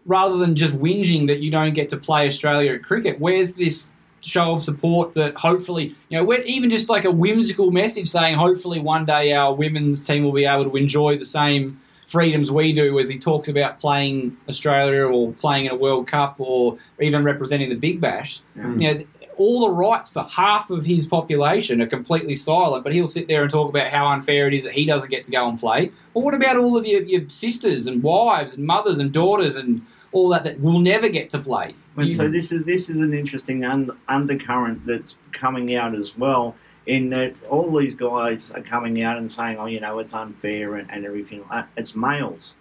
[0.07, 3.95] rather than just whinging that you don't get to play Australia at cricket, where's this
[4.26, 8.34] show of support that hopefully, you know, we're even just like a whimsical message saying
[8.34, 12.72] hopefully one day our women's team will be able to enjoy the same freedoms we
[12.72, 17.24] do as he talks about playing Australia or playing in a World Cup or even
[17.24, 18.40] representing the Big Bash.
[18.54, 18.76] Yeah.
[18.76, 19.04] You know,
[19.36, 23.42] all the rights for half of his population are completely silent, but he'll sit there
[23.42, 25.90] and talk about how unfair it is that he doesn't get to go and play.
[26.14, 29.84] Well, what about all of your, your sisters and wives and mothers and daughters and
[30.16, 31.74] all that that will never get to play?
[31.96, 36.16] And You- so this is this is an interesting un- undercurrent that's coming out as
[36.16, 36.55] well.
[36.87, 40.76] In that all these guys are coming out and saying, "Oh, you know, it's unfair
[40.76, 41.66] and, and everything." like.
[41.76, 42.55] It's males,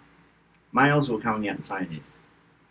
[0.72, 2.10] males who are coming out and saying this.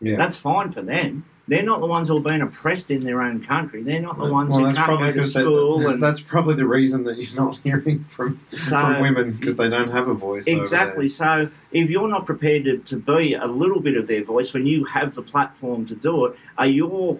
[0.01, 0.17] Yeah.
[0.17, 1.25] That's fine for them.
[1.47, 3.83] They're not the ones who are being oppressed in their own country.
[3.83, 5.87] They're not the ones well, who that's can't probably go to because that- school.
[5.89, 9.69] and that's probably the reason that you're not hearing from So- from women because they
[9.69, 10.47] don't have a voice.
[10.47, 11.07] Exactly.
[11.07, 14.65] So if you're not prepared to, to be a little bit of their voice when
[14.65, 17.19] you have the platform to do it, are your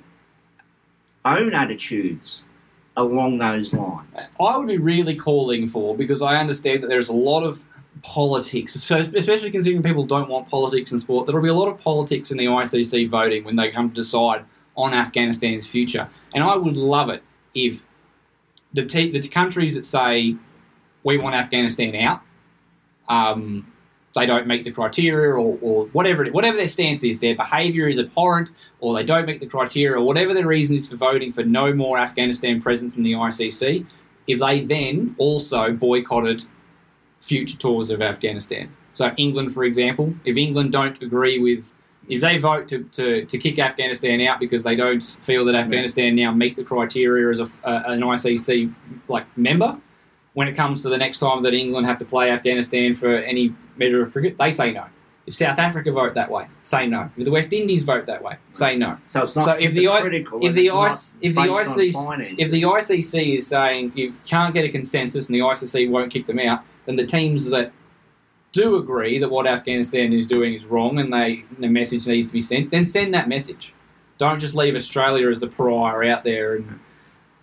[1.24, 2.42] own attitudes
[2.98, 4.08] along those lines?
[4.40, 7.64] I would be really calling for because I understand that there's a lot of
[8.04, 11.26] politics, so- especially considering people don't want politics in sport.
[11.26, 14.44] There'll be a lot of politics in the ICC voting when they come to decide
[14.76, 17.86] on Afghanistan's future, and I would love it if
[18.74, 20.36] the the countries that say
[21.04, 22.22] we want Afghanistan out,
[23.08, 23.72] um,
[24.16, 27.88] they don't meet the criteria or, or whatever it, whatever their stance is, their behaviour
[27.88, 31.32] is abhorrent, or they don't meet the criteria, or whatever their reason is for voting
[31.32, 33.86] for no more Afghanistan presence in the ICC.
[34.28, 36.44] If they then also boycotted
[37.26, 41.72] future tours of Afghanistan, so England, for example, if England don't agree with
[42.08, 46.16] if they vote to, to, to kick Afghanistan out because they don't feel that Afghanistan
[46.16, 48.74] now meet the criteria as a, uh, an ICC
[49.08, 49.76] like member,
[50.34, 53.56] when it comes to the next time that England have to play Afghanistan for any
[53.78, 54.86] measure of cricket, they say no.
[55.26, 57.10] If South Africa vote that way, say no.
[57.18, 58.98] If the West Indies vote that way, say no.
[59.08, 60.46] So it's not So if the critical.
[60.46, 64.54] if the it's not IC, if the ICC if the ICC is saying you can't
[64.54, 67.72] get a consensus and the ICC won't kick them out, then the teams that
[68.52, 72.34] do agree that what Afghanistan is doing is wrong and they the message needs to
[72.34, 73.74] be sent, then send that message.
[74.18, 76.80] Don't just leave Australia as the pariah out there and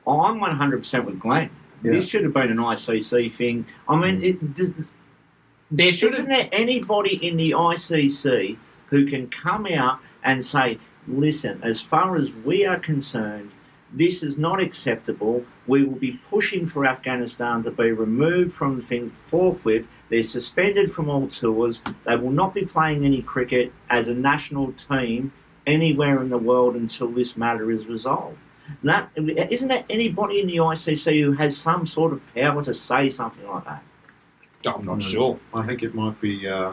[0.07, 1.51] oh, I'm 100% with Glenn.
[1.83, 1.93] Yeah.
[1.93, 3.67] This should have been an ICC thing.
[3.89, 4.25] I mean, mm.
[4.25, 4.73] it, does,
[5.71, 10.79] there should isn't there anybody in the ICC who can come out and say,
[11.09, 13.51] listen, as far as we are concerned,
[13.93, 15.45] this is not acceptable.
[15.67, 19.87] We will be pushing for Afghanistan to be removed from the thing forthwith.
[20.09, 21.83] They're suspended from all tours.
[22.05, 25.33] They will not be playing any cricket as a national team
[25.67, 28.39] anywhere in the world until this matter is resolved.
[28.83, 32.73] And That, isn't there anybody in the ICC who has some sort of power to
[32.73, 33.83] say something like that?
[34.67, 35.39] I'm not sure.
[35.53, 36.73] I think it might be uh,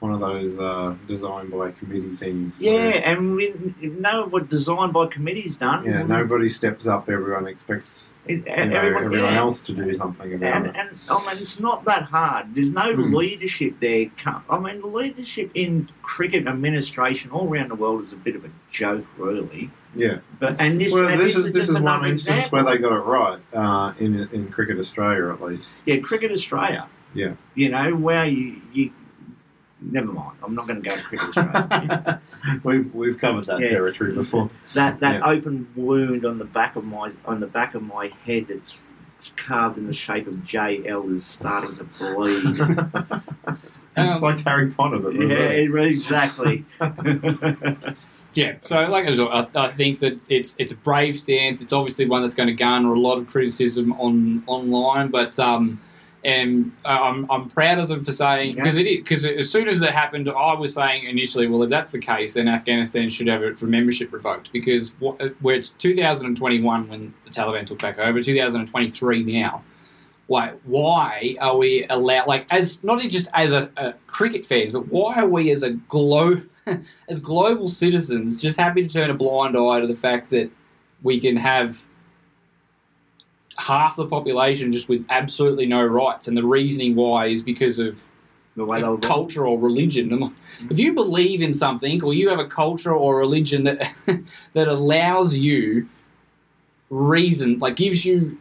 [0.00, 2.54] one of those uh, designed by committee things.
[2.58, 5.84] Yeah, where, and we know what designed by committees done.
[5.84, 6.02] yeah.
[6.02, 7.08] Nobody steps up.
[7.10, 9.38] Everyone expects It- you know, everyone, everyone yeah.
[9.38, 10.74] else to do something about And, it.
[10.76, 12.54] and I mean, it's not that hard.
[12.54, 13.14] There's no Hmm.
[13.14, 14.06] leadership there.
[14.48, 18.44] I mean, the leadership in cricket administration all around the world is a bit of
[18.46, 19.70] a joke, really.
[19.94, 20.18] Yeah.
[20.38, 22.64] But and this, well, and this, this, is this is one instance example.
[22.64, 25.68] where they got it right uh, in in Cricket Australia, at least.
[25.84, 26.86] yeah, cricket Australia.
[27.12, 27.32] Yeah.
[27.54, 28.92] You know where you you.
[29.82, 30.36] Never mind.
[30.44, 32.20] I'm not going to go to cricket Australia.
[32.64, 33.70] we've we've covered that Yeah.
[33.70, 34.50] territory before.
[34.74, 35.26] that that Yeah.
[35.30, 38.82] open wound on the back of my on the back of my head that's
[39.18, 42.58] it's carved in the shape of JL is starting to bleed.
[43.96, 46.10] it's Um, like Harry Potter, but yeah, reversed.
[46.10, 46.64] exactly.
[48.32, 51.60] Yeah, so like I, was, I, I think that it's it's a brave stance.
[51.62, 55.80] It's obviously one that's going to garner a lot of criticism on online, but um,
[56.24, 59.80] and uh, I'm I'm proud of them for saying because it because as soon as
[59.82, 63.42] it happened, I was saying initially, well, if that's the case, then Afghanistan should have
[63.42, 69.24] its membership revoked because what, where it's 2021 when the Taliban took back over, 2023
[69.24, 69.62] now.
[70.26, 74.86] Why, why are we allowed, like, as not just as a, a cricket fans, but
[74.86, 76.42] why are we as a glo-
[77.08, 80.48] as global citizens just happy to turn a blind eye to the fact that
[81.02, 81.82] we can have
[83.60, 88.02] half the population just with absolutely no rights, and the reasoning why is because of
[88.56, 90.12] the way they culture or religion.
[90.12, 90.34] And
[90.70, 93.92] if you believe in something, or you have a culture or religion that
[94.54, 95.88] that allows you
[96.88, 98.38] reason, like gives you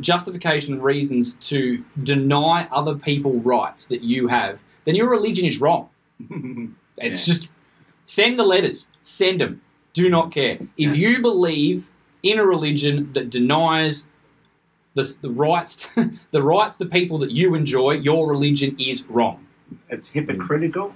[0.00, 5.60] justification and reasons to deny other people rights that you have, then your religion is
[5.60, 5.88] wrong.
[6.98, 7.48] It's just
[8.04, 9.62] send the letters, send them.
[9.94, 10.58] Do not care.
[10.76, 11.90] If you believe
[12.22, 14.04] in a religion that denies
[14.94, 15.88] the, the rights
[16.30, 19.46] the rights to people that you enjoy, your religion is wrong.
[19.88, 20.92] It's hypocritical.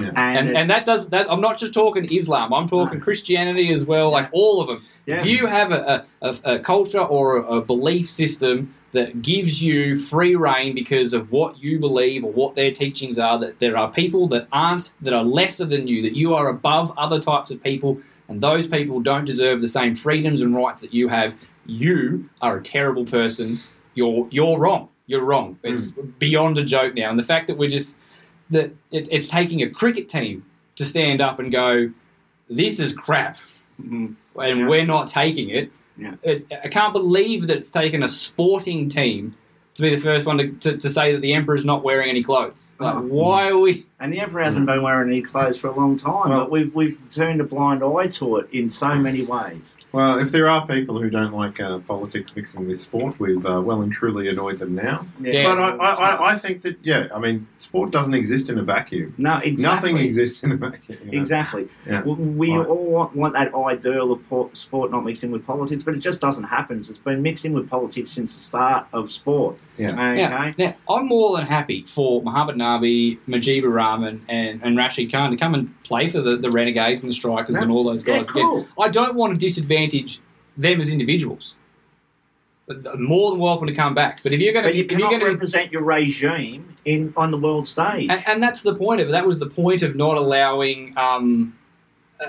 [0.00, 0.08] Yeah.
[0.16, 1.30] And, And, it- and that does that.
[1.30, 2.52] I'm not just talking Islam.
[2.54, 4.10] I'm talking Christianity as well.
[4.10, 4.84] Like all of them.
[5.06, 5.20] Yeah.
[5.20, 9.60] If you have a, a, a, a culture or a, a belief system that gives
[9.62, 13.76] you free reign because of what you believe or what their teachings are, that there
[13.76, 17.50] are people that aren't that are lesser than you, that you are above other types
[17.50, 21.34] of people, and those people don't deserve the same freedoms and rights that you have.
[21.66, 23.60] You are a terrible person.
[23.94, 24.88] You're you're wrong.
[25.06, 25.58] You're wrong.
[25.62, 27.10] It's beyond a joke now.
[27.10, 27.96] And the fact that we're just
[28.50, 30.44] that it, it's taking a cricket team
[30.76, 31.90] to stand up and go,
[32.50, 33.38] "This is crap,"
[33.82, 34.14] Mhm.
[34.40, 34.66] and Yeah.
[34.66, 35.70] we're not taking it.
[35.96, 36.14] Yeah.
[36.22, 39.34] It, I can't believe that it's taken a sporting team
[39.74, 42.22] to be the first one to, to, to say that the emperor's not wearing any
[42.22, 42.74] clothes.
[42.80, 43.00] Like, Oh.
[43.02, 43.86] why are we?
[44.04, 46.74] And the emperor hasn't been wearing any clothes for a long time, Well- but we've
[46.74, 49.74] we've turned a blind eye to it in so many ways.
[49.92, 53.62] Well, if there are people who don't like uh, politics mixing with sport, we've uh,
[53.62, 55.06] well and truly annoyed them now.
[55.20, 55.44] Yeah.
[55.44, 58.62] But I, I, I, I think that, yeah, I mean, sport doesn't exist in a
[58.62, 59.14] vacuum.
[59.16, 59.92] no, exactly.
[59.92, 60.98] Nothing exists in a vacuum.
[61.04, 61.20] you know.
[61.22, 61.68] Exactly.
[61.86, 62.02] Yeah.
[62.02, 62.66] We- We Right.
[62.66, 66.44] all want, want that ideal of sport not mixing with politics, but it just doesn't
[66.44, 66.78] happen.
[66.78, 69.62] It's been mixed in with politics since the start of sport.
[69.78, 69.92] Yeah.
[69.92, 69.96] Okay.
[70.28, 73.62] Now, now, I'm more than happy for Muhammad Nabi, Mujeeb
[73.94, 77.14] Rahman, and, and Rashid Khan to come and play for the, the Renegades and the
[77.14, 77.62] Strikers Yeah.
[77.62, 78.30] and all those Yeah, guys.
[78.30, 78.58] cool.
[78.60, 78.68] again.
[78.80, 80.20] I don't want to disadvantage
[80.56, 81.56] them as individuals.
[82.66, 84.22] But more than welcome to come back.
[84.22, 86.74] But if you're going to, But you if you're cannot going to represent your regime
[86.86, 88.08] in on the world stage.
[88.08, 89.10] And, and that's the point of it.
[89.12, 91.54] That was the point of not allowing um,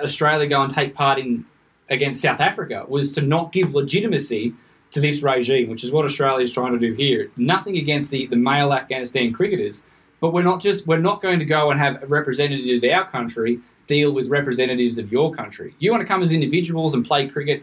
[0.04, 1.46] Australia go and take part in
[1.90, 4.54] against South Africa was to not give legitimacy
[4.92, 7.30] to this regime, which is what Australia is trying to do here.
[7.38, 9.84] Nothing against the, the male Afghanistan cricketers,
[10.26, 13.60] but we're not just we're not going to go and have representatives of our country
[13.86, 15.76] deal with representatives of your country.
[15.78, 17.62] You want to come as individuals and play cricket,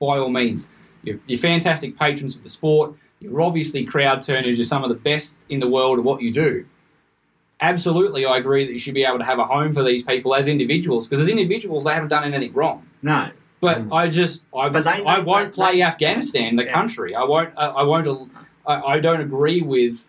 [0.00, 0.70] by all means.
[1.02, 2.94] You're, you're fantastic patrons of the sport.
[3.20, 4.56] You're obviously crowd turners.
[4.56, 6.64] You're some of the best in the world at what you do
[7.62, 10.34] absolutely, I agree that you should be able to have a home for these people
[10.34, 12.86] as individuals because as individuals they haven't done anything wrong.
[13.02, 13.30] no.
[13.62, 13.90] But.
[13.90, 16.72] I just I, they I won't play they- Afghanistan, the Yeah.
[16.72, 17.14] country.
[17.14, 17.54] I won't.
[17.56, 18.30] I, I won't.
[18.66, 20.06] I, I don't agree with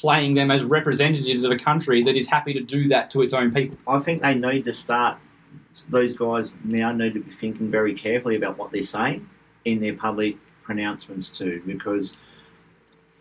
[0.00, 3.34] playing them as representatives of a country that is happy to do that to its
[3.34, 3.76] own people.
[3.86, 5.18] I think they need to start.
[5.90, 9.28] Those guys now need to be thinking very carefully about what they're saying
[9.66, 12.14] in their public pronouncements too, because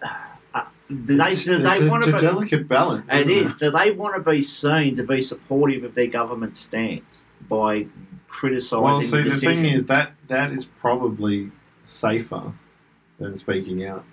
[0.01, 2.25] uh, do they It's, do it's they a, want it's a to?
[2.25, 3.11] delicate balance.
[3.11, 3.55] It isn't is.
[3.57, 7.87] Do they want to be seen to be supportive of their government stance by
[8.29, 8.83] criticising?
[8.83, 11.51] Well, see, the, the thing is that that is probably
[11.83, 12.53] safer
[13.19, 14.05] than speaking out.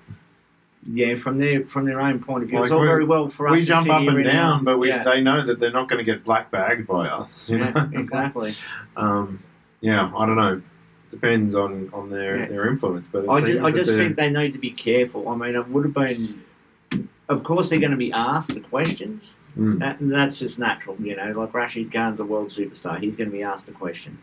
[0.89, 3.53] Yeah, from their from their own point of view, it's all very well for us.
[3.53, 5.99] we to jump up and down, but we, yeah, they know that they're not going
[5.99, 7.49] to get black bagged by us.
[7.49, 7.91] You yeah, know?
[8.01, 8.55] exactly.
[8.97, 9.43] um,
[9.81, 10.63] yeah, I don't know.
[11.09, 12.47] Depends on, on their, Yeah.
[12.47, 15.29] their influence, but I just, I just think they need to be careful.
[15.29, 16.43] I mean, it would have been.
[17.29, 19.37] Of course, they're going to be asked the questions.
[19.59, 19.81] Mm.
[19.81, 21.33] That, that's just natural, you know.
[21.33, 24.19] Like Rashid Khan's a world superstar; he's going to be asked the question.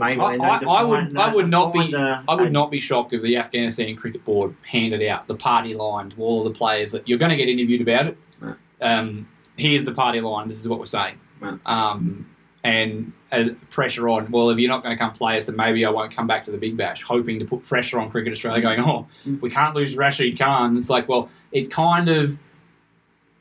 [0.00, 1.16] I, I, I would.
[1.16, 1.94] I would not be.
[1.94, 6.08] I would not be shocked if the Afghanistan Cricket Board handed out the party line
[6.10, 8.16] to all of the players that you're going to get interviewed about it.
[8.40, 8.56] Right.
[8.80, 10.48] Um, here's the party line.
[10.48, 11.18] This is what we're saying.
[11.40, 11.58] Right.
[11.66, 12.26] Um,
[12.62, 14.30] and uh, pressure on.
[14.30, 16.46] Well, if you're not going to come play us, then maybe I won't come back
[16.46, 17.02] to the Big Bash.
[17.02, 19.38] Hoping to put pressure on Cricket Australia, going, oh, Mm.
[19.42, 20.78] we can't lose Rashid Khan.
[20.78, 22.38] It's like, well, it kind of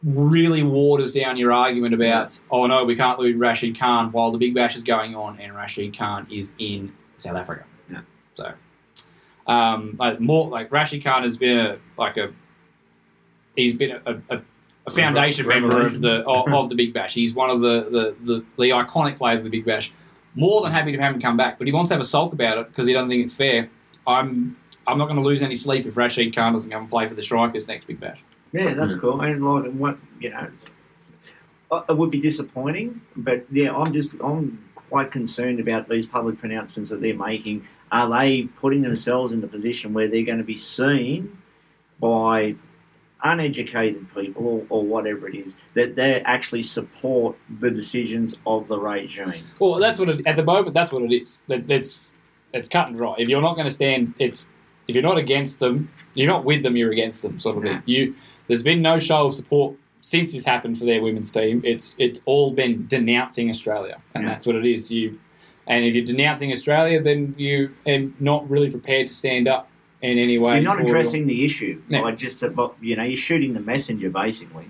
[0.03, 4.37] really waters down your argument about, oh no, we can't lose Rashid Khan while the
[4.37, 7.63] Big Bash is going on and Rashid Khan is in South Africa.
[7.89, 8.01] Yeah.
[8.33, 8.53] So,
[9.47, 12.33] um, like more like Rashid Khan has been a like a
[13.55, 14.41] he's been a, a,
[14.87, 17.13] a foundation member of the of, of the Big Bash.
[17.13, 19.91] He's one of the, the, the, the iconic players of the Big Bash.
[20.35, 22.33] More than happy to have him come back, but he wants to have a sulk
[22.33, 23.69] about it because he doesn't think it's fair.
[24.05, 27.07] I'm I'm not going to lose any sleep if Rashid Khan doesn't come and play
[27.07, 28.19] for the Strikers next Big Bash.
[28.53, 29.19] Yeah, that's cool.
[29.21, 30.47] And like, what you know,
[31.71, 36.37] uh, it would be disappointing, but yeah, I'm just I'm quite concerned about these public
[36.39, 37.67] pronouncements that they're making.
[37.91, 41.37] Are they putting themselves in the position where they're going to be seen
[41.99, 42.55] by
[43.23, 48.77] uneducated people or, or whatever it is that they actually support the decisions of the
[48.77, 49.43] regime?
[49.59, 50.73] Well, that's what it, at the moment.
[50.73, 51.39] That's what it is.
[51.47, 52.13] That, that's
[52.53, 53.15] it's cut and dry.
[53.17, 54.49] If you're not going to stand, it's
[54.88, 56.75] if you're not against them, you're not with them.
[56.75, 57.71] You're against them, sort of Yeah.
[57.73, 57.84] thing.
[57.86, 58.15] You
[58.47, 61.61] there's been no show of support since this happened for their women's team.
[61.63, 64.29] It's it's all been denouncing Australia, and Yeah.
[64.31, 64.91] that's what it is.
[64.91, 65.19] You
[65.67, 69.69] and if you're denouncing Australia, then you are not really prepared to stand up
[70.01, 70.55] in any way.
[70.55, 71.81] You're not addressing the issue.
[71.87, 72.01] Yeah.
[72.01, 74.65] Like just about, you know, you're shooting the messenger basically.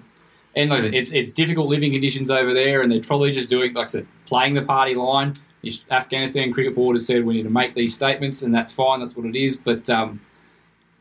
[0.55, 3.85] And look, it's it's difficult living conditions over there, and they're probably just doing, like
[3.85, 5.33] I said, playing the party line.
[5.63, 8.99] The Afghanistan Cricket Board has said we need to make these statements, and that's fine.
[8.99, 9.57] That's what it is.
[9.57, 10.21] But um,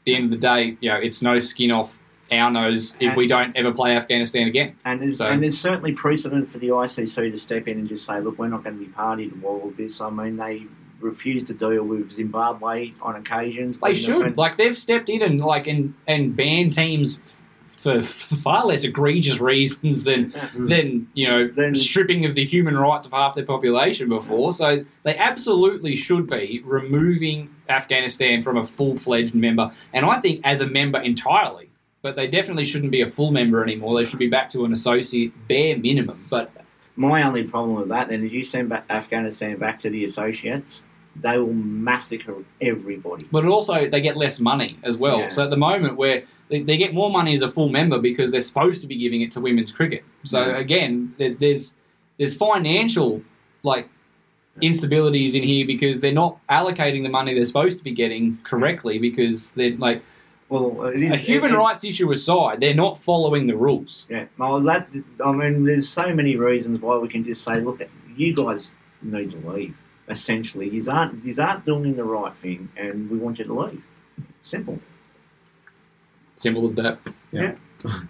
[0.04, 1.98] the end of the day, you know, it's no skin off
[2.32, 4.74] our nose if And- we don't ever play Afghanistan again.
[4.84, 8.04] And there's, So- and there's certainly precedent for the ICC to step in and just
[8.06, 10.00] say, look, we're not going to be party to all of this.
[10.00, 10.62] I mean, they
[11.00, 13.76] refused to deal with Zimbabwe on occasions.
[13.82, 14.36] They should.
[14.36, 17.18] Like they've stepped in and like and and banned teams
[17.76, 23.04] for far less egregious reasons than than you know Then- stripping of the human rights
[23.06, 24.52] of half their population before.
[24.52, 30.40] So they absolutely should be removing Afghanistan from a full fledged member, and I think
[30.44, 31.68] as a member entirely.
[32.02, 33.96] But they definitely shouldn't be a full member anymore.
[33.98, 36.26] They should be back to an associate bare minimum.
[36.28, 36.50] But
[36.96, 40.82] My only problem with that, then, is you send back Afghanistan back to the associates,
[41.16, 43.26] they will massacre everybody.
[43.30, 45.20] but also they get less money as well.
[45.20, 45.28] Yeah.
[45.28, 48.32] So at the moment, where they, they get more money as a full member because
[48.32, 50.04] they're supposed to be giving it to women's cricket.
[50.24, 50.58] So Yeah.
[50.58, 51.74] again, there, there's
[52.18, 53.22] there's financial
[53.62, 53.88] like
[54.60, 58.98] instabilities in here because they're not allocating the money they're supposed to be getting correctly
[58.98, 60.02] because they're like
[60.52, 64.04] Well, it is, a human it- it- rights issue aside, they're not following the rules.
[64.10, 64.86] Yeah, well, that
[65.24, 67.80] I mean, there's so many reasons why we can just say, look,
[68.14, 69.74] you guys need to leave.
[70.10, 73.82] Essentially, you aren't you aren't doing the right thing, and we want you to leave.
[74.42, 74.78] Simple.
[76.34, 76.98] Simple as that.
[77.30, 77.54] Yeah.
[77.78, 77.92] Through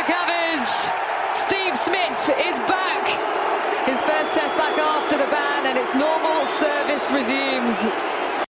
[0.00, 0.68] the covers,
[1.34, 3.04] Steve Smith is back.
[3.86, 8.44] His first test back after the ban, and its normal service resumes.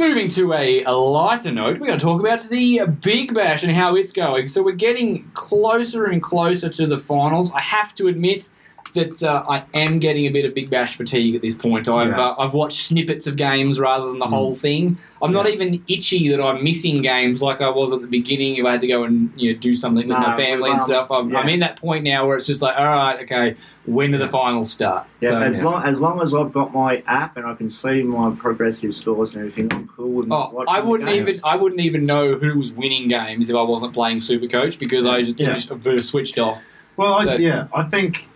[0.00, 3.96] Moving to a, lighter note, we're going to talk about the Big Bash and how
[3.96, 4.46] it's going.
[4.46, 7.50] So we're getting closer and closer to the finals.
[7.52, 8.48] I have to admit
[8.94, 11.88] that uh, I am getting a bit of Big Bash fatigue at this point.
[11.88, 12.20] I've Yeah.
[12.30, 14.96] uh, I've watched snippets of games rather than the whole thing.
[15.20, 18.56] I'm not even itchy that I'm missing games like I was at the beginning.
[18.56, 20.80] If I had to go and you know do something with No, my family and
[20.80, 24.12] stuff, I'm, I'm in that point now where it's just like, all right, okay, when
[24.12, 25.06] do the finals start?
[25.20, 28.02] Yeah, So- as long as long as I've got my app and I can see
[28.02, 32.06] my progressive scores and everything, I'm cool with Oh, I wouldn't even I wouldn't even
[32.06, 35.58] know who was winning games if I wasn't playing Supercoach because I just Yeah.
[35.58, 36.62] just switched off.
[36.96, 38.28] Well, I, yeah, I think,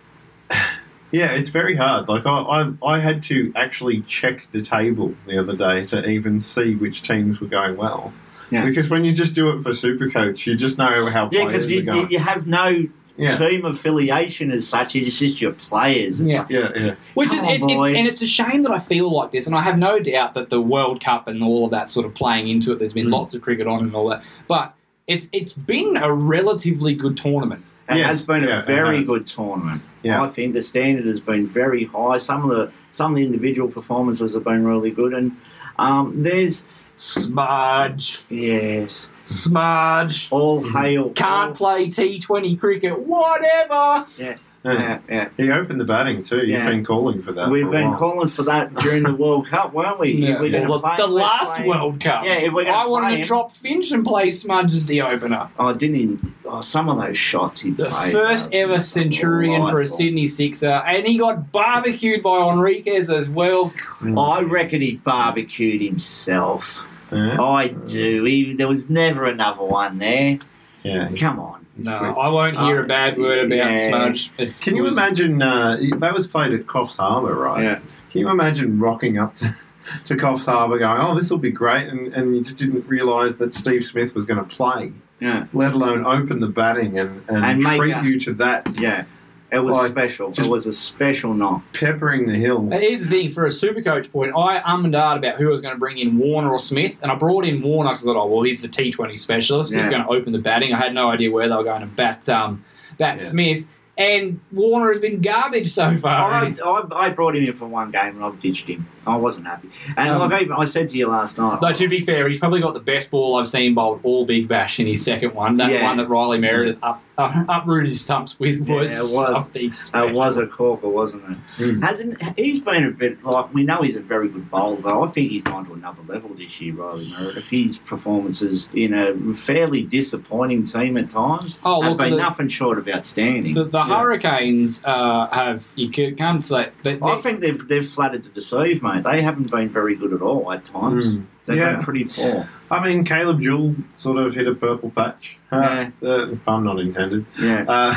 [1.13, 2.09] yeah, it's very hard.
[2.09, 6.41] Like I, I, I had to actually check the table the other day to even
[6.41, 8.11] see which teams were going well.
[8.51, 8.65] Yeah.
[8.65, 11.71] Because when you just do it for Supercoach, you just know how Yeah, players because
[11.71, 12.01] you, are going.
[12.01, 13.37] you, you have no Yeah.
[13.37, 14.95] team affiliation as such.
[14.95, 16.19] It's just your players.
[16.19, 16.39] It's Yeah.
[16.39, 16.95] like, yeah, yeah.
[17.13, 19.45] Which Come is, on, it, it, and it's a shame that I feel like this,
[19.47, 22.13] and I have no doubt that the World Cup and all of that sort of
[22.15, 22.79] playing into it.
[22.79, 23.11] There's been Mm.
[23.11, 24.73] lots of cricket on and all that, but
[25.07, 27.63] it's it's been a relatively good tournament.
[27.89, 29.81] It Yes, has been yeah, a very good tournament.
[30.03, 30.21] Yeah.
[30.23, 32.17] I think the standard has been very high.
[32.17, 35.35] Some of the some of the individual performances have been really good, and
[35.77, 36.65] um, there's
[36.95, 40.27] Smudge, yes, smudge.
[40.31, 41.09] all hail.
[41.11, 44.05] Can't all- play T20 cricket, whatever.
[44.17, 44.73] Yeah, Yeah.
[44.73, 45.29] yeah, yeah.
[45.35, 46.37] He opened the batting too.
[46.37, 46.69] You've Yeah.
[46.69, 47.49] been calling for that.
[47.49, 47.99] We've for a been while.
[47.99, 50.13] calling for that during the World Cup, weren't we?
[50.13, 50.39] Yeah.
[50.39, 52.23] We're Well, play- the last playing- World Cup.
[52.25, 55.49] Yeah, if we're I wanted play to drop Finch and play Smudge as the opener.
[55.59, 56.33] Oh, I didn't even.
[56.45, 58.11] Oh, some of those shots he The played.
[58.13, 59.85] first was ever Centurion for a.
[59.85, 63.73] Sydney Sixer, and he got barbecued by Henriques as well.
[64.17, 66.83] I reckon he barbecued himself.
[67.11, 67.39] Yeah.
[67.41, 68.23] I do.
[68.23, 70.39] He, there was never another one there.
[70.83, 71.09] yeah.
[71.17, 71.62] Come on.
[71.75, 72.15] He's No, quick.
[72.17, 73.87] I won't hear a bad word about Yeah.
[73.87, 74.31] Smudge.
[74.37, 75.41] It Can you was- imagine?
[75.41, 77.63] Uh, that was played at Coffs Harbour, right?
[77.63, 77.79] Yeah.
[78.11, 79.49] Can you imagine rocking up to,
[80.05, 83.35] to Coffs Harbour going, oh, this will be great, and, and you just didn't realise
[83.35, 85.45] that Steve Smith was going to play, Yeah.
[85.53, 89.05] let alone open the batting and, and, And make treat a- you to that, Yeah.
[89.53, 90.31] It was Like, special.
[90.31, 91.61] it was a special knock.
[91.73, 92.59] peppering the hill.
[92.71, 95.47] And here's the thing for a super coach point, I um and ahed about who
[95.47, 98.03] I was going to bring in, Warner or Smith, and I brought in Warner because
[98.07, 99.73] I thought, oh, well, he's the T20 specialist.
[99.73, 100.73] He's going to open the batting.
[100.73, 102.63] I had no idea where they were going to bat, um,
[102.97, 103.23] bat Yeah.
[103.23, 103.69] Smith.
[103.95, 106.19] And Warner has been garbage so far.
[106.19, 108.87] I, I, I brought him in for one game and I've ditched him.
[109.05, 109.69] I wasn't happy.
[109.95, 112.39] And Um, like even I said to you last night, Though to be fair, he's
[112.39, 115.57] probably got the best ball I've seen bowled all Big Bash in his second one.
[115.57, 115.83] That Yeah.
[115.83, 119.43] one that Riley Meredith up, uh, uprooted his stumps with Yeah, was, it was.
[119.71, 121.37] something It was a corker, wasn't it?
[121.57, 121.83] Mm.
[121.83, 125.07] Hasn't he's been a bit like we know he's a very good bowler, but I
[125.11, 127.45] think he's gone to another level this year, Riley Meredith.
[127.45, 132.47] His performances in a fairly disappointing team at times Oh, have look, been the- nothing
[132.49, 133.53] short of outstanding.
[133.53, 138.23] The, the Hurricanes uh, have you can- can't say they, I think they've they've flattered
[138.23, 139.03] to deceive, mate.
[139.03, 141.07] They haven't been very good at all at times.
[141.07, 141.25] Mm.
[141.45, 141.73] They've Yeah.
[141.73, 142.49] been pretty poor.
[142.73, 145.37] I mean, Caleb Jewell sort of hit a purple patch.
[145.51, 145.89] Uh, Yeah.
[146.01, 147.25] the pun not intended.
[147.39, 147.65] Yeah.
[147.67, 147.95] Uh,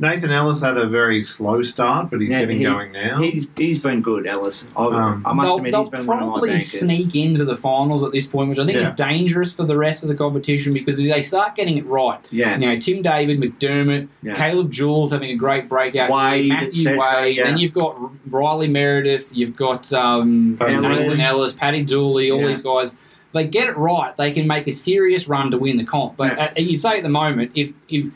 [0.00, 3.18] Nathan Ellis had a very slow start, but he's Yeah, getting he- going now.
[3.20, 4.64] He's he's been good, Ellis.
[4.76, 6.78] I, Um, I must they'll, admit, they'll he's been one of my probably bankers.
[6.78, 8.90] sneak into the finals at this point, which I think Yeah.
[8.90, 12.20] is dangerous for the rest of the competition because if they start getting it right.
[12.30, 12.56] Yeah.
[12.60, 14.34] You know, Tim David, McDermott, Yeah.
[14.36, 16.10] Caleb Jewell having a great breakout.
[16.10, 17.36] Wade, Matthew etc., Wade.
[17.36, 17.44] yeah.
[17.46, 17.96] Then you've got
[18.30, 19.36] Riley Meredith.
[19.36, 20.82] You've got um, Ellis.
[21.08, 22.46] Nathan Ellis, Paddy Dooley, all Yeah.
[22.46, 22.94] these guys.
[23.32, 26.16] They get it right, they can make a serious run to win the comp.
[26.16, 26.52] But Yeah.
[26.56, 28.08] uh, you'd say at the moment, if if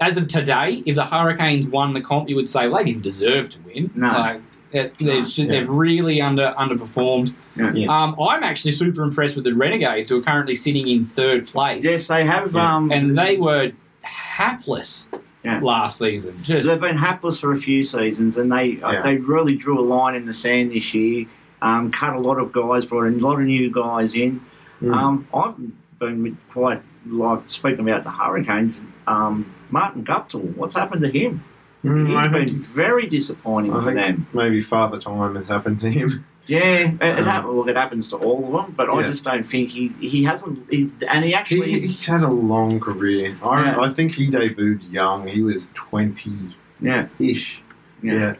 [0.00, 3.02] as of today, if the Hurricanes won the comp, you would say well, they didn't
[3.02, 3.90] deserve to win.
[3.94, 4.08] No.
[4.08, 4.40] Like,
[4.72, 5.60] it, there's just, Yeah.
[5.60, 7.32] they've really under underperformed.
[7.56, 7.72] Yeah.
[7.72, 7.86] Yeah.
[8.02, 11.84] Um, I'm actually super impressed with the Renegades, who are currently sitting in third place.
[11.84, 12.52] Yes, they have.
[12.54, 12.74] Yeah.
[12.76, 13.70] Um, and they were
[14.02, 15.08] hapless
[15.44, 15.60] Yeah.
[15.62, 16.38] last season.
[16.42, 19.80] Just They've been hapless for a few seasons, and they uh, they really drew a
[19.82, 21.26] line in the sand this year.
[21.62, 24.40] Um, cut a lot of guys, brought in a lot of new guys in.
[24.82, 24.94] Mm.
[24.96, 28.80] Um, I've been quite like speaking about the Hurricanes.
[29.06, 31.42] Um, Martin Guptill, what's happened to him?
[31.84, 34.26] Mm, I He's think been he's- very disappointing I for think them.
[34.32, 36.24] maybe father time has happened to him.
[36.48, 36.60] Yeah,
[37.00, 39.68] it, Um, hap- look, it happens to all of them, but I just don't think
[39.68, 40.64] he he hasn't.
[40.70, 43.36] He, and he actually He, he's had a long career.
[43.42, 43.80] I, Yeah.
[43.80, 45.26] I think he debuted young.
[45.26, 46.32] He was twenty
[46.80, 47.64] yeah ish.
[48.00, 48.12] yeah.
[48.14, 48.34] Yeah.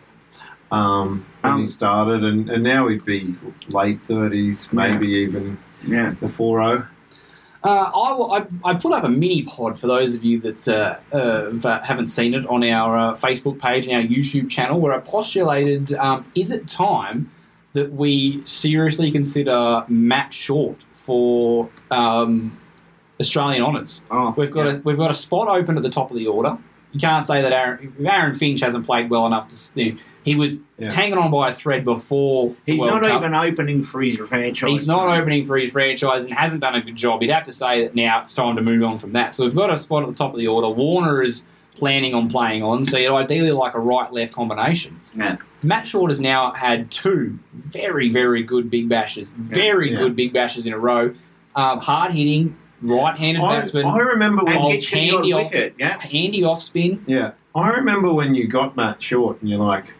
[0.71, 3.35] Um, when Um, he started, and, and now he'd be
[3.67, 6.11] late thirties, maybe even yeah.
[6.11, 6.87] before oh.
[7.65, 10.69] Uh, I, will- I, I put up a mini pod for those of you that
[10.69, 14.81] uh, uh, that haven't seen it on our uh, Facebook page and our YouTube channel,
[14.81, 17.29] where I postulated: um, Is it time
[17.73, 22.57] that we seriously consider Matt Short for um,
[23.19, 24.05] Australian honours?
[24.13, 24.73] Oh, We've got yeah.
[24.75, 26.57] a we've got a spot open at the top of the order.
[26.93, 29.55] You can't say that Aaron, Aaron Finch hasn't played well enough to.
[29.55, 30.93] s- you know, he was Yeah.
[30.93, 32.53] hanging on by a thread before.
[32.67, 33.23] He's not Cup.
[33.23, 34.71] even opening for his franchise.
[34.71, 37.23] He's not opening for his franchise and hasn't done a good job.
[37.23, 39.35] You'd have to say that now it's time to move on from that.
[39.35, 40.69] So we've got a spot at the top of the order.
[40.69, 41.47] Warner is
[41.77, 45.01] planning on playing on, so you'd ideally like a right left combination.
[45.17, 45.37] Yeah.
[45.63, 49.99] Matt Short has now had two very, very good big bashes, very Yeah.
[49.99, 51.15] good big bashes in a row.
[51.55, 55.53] Um, Hard hitting, right handed batsman, I remember when And Old gets you handy off-
[55.53, 55.99] wicket, yeah.
[56.01, 57.03] handy off spin.
[57.07, 59.95] Yeah, I remember when you got Matt Short, and you're like,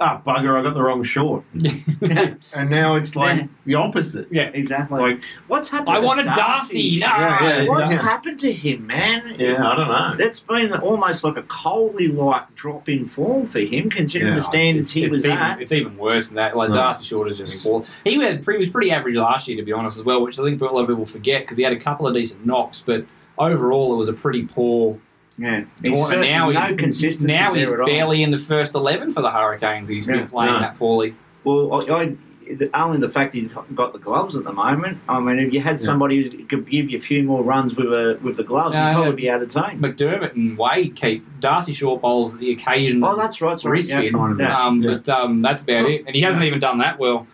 [0.00, 1.44] "Ah, bugger, I got the wrong short,"
[2.02, 3.46] and now it's like Yeah.
[3.66, 4.28] the opposite.
[4.30, 4.50] yeah.
[4.54, 5.00] Exactly.
[5.00, 5.90] Like, What's happened?
[5.96, 7.00] I to wanted Darcy.
[7.00, 7.06] No.
[7.06, 7.68] Yeah, yeah.
[7.68, 8.02] What's Yeah.
[8.02, 9.36] happened to him, man?
[9.38, 10.14] yeah, I don't know.
[10.18, 14.42] That's been almost like a Coley like drop in form for him, considering Yeah, the
[14.44, 15.60] standards he it's was even, at.
[15.60, 16.56] It's even worse than that.
[16.56, 16.76] Like No.
[16.76, 17.84] Darcy Short is just fall.
[18.04, 20.42] He had he was pretty average last year, to be honest, as well, which I
[20.44, 23.04] think a lot of people forget because he had a couple of decent knocks, but
[23.38, 24.98] overall it was a pretty poor
[25.40, 25.64] Yeah.
[25.82, 26.06] He's tournament.
[26.08, 27.86] certainly Now no he's consistency now he's there at all.
[27.86, 29.88] barely in the first eleven for the Hurricanes.
[29.88, 30.18] He's Yeah.
[30.18, 30.60] been playing No.
[30.60, 31.14] that poorly.
[31.44, 32.16] Well, I, I,
[32.56, 34.98] the- only the fact he's got the gloves at the moment.
[35.08, 35.86] I mean, if you had Yeah.
[35.86, 38.88] somebody who could give you a few more runs with a, with the gloves, Yeah,
[38.90, 39.16] he'd probably yeah.
[39.16, 39.78] be out of zone.
[39.80, 43.50] McDermott and Wade keep Darcy Short bowls the occasional Oh, that's right.
[43.50, 43.82] That's right.
[43.82, 44.10] Yeah, spin.
[44.12, 44.66] trying to- yeah.
[44.66, 44.90] Um, Yeah.
[44.96, 46.04] But um, that's about it.
[46.06, 47.26] And he hasn't even done that well.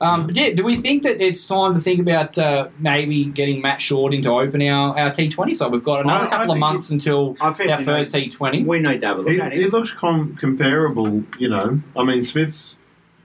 [0.00, 3.60] Um, but yeah, do we think that it's time to think about uh, maybe getting
[3.60, 5.72] Matt Short into open our, our T20 side?
[5.72, 8.64] We've got another I- I couple of months until our first know- T20.
[8.64, 9.70] We need to have look It, at it him.
[9.70, 11.80] looks com- comparable, you know.
[11.96, 12.76] I mean, Smith's,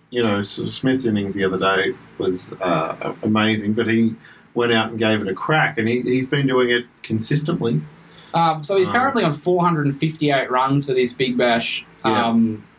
[0.10, 4.16] you know, sort of Smith's innings the other day was uh, amazing, but he
[4.56, 7.82] went out and gave it a crack, and he, he's been doing it consistently.
[8.34, 11.86] Um, so he's Um, currently on 458 runs for this Big Bash.
[12.04, 12.30] Yeah.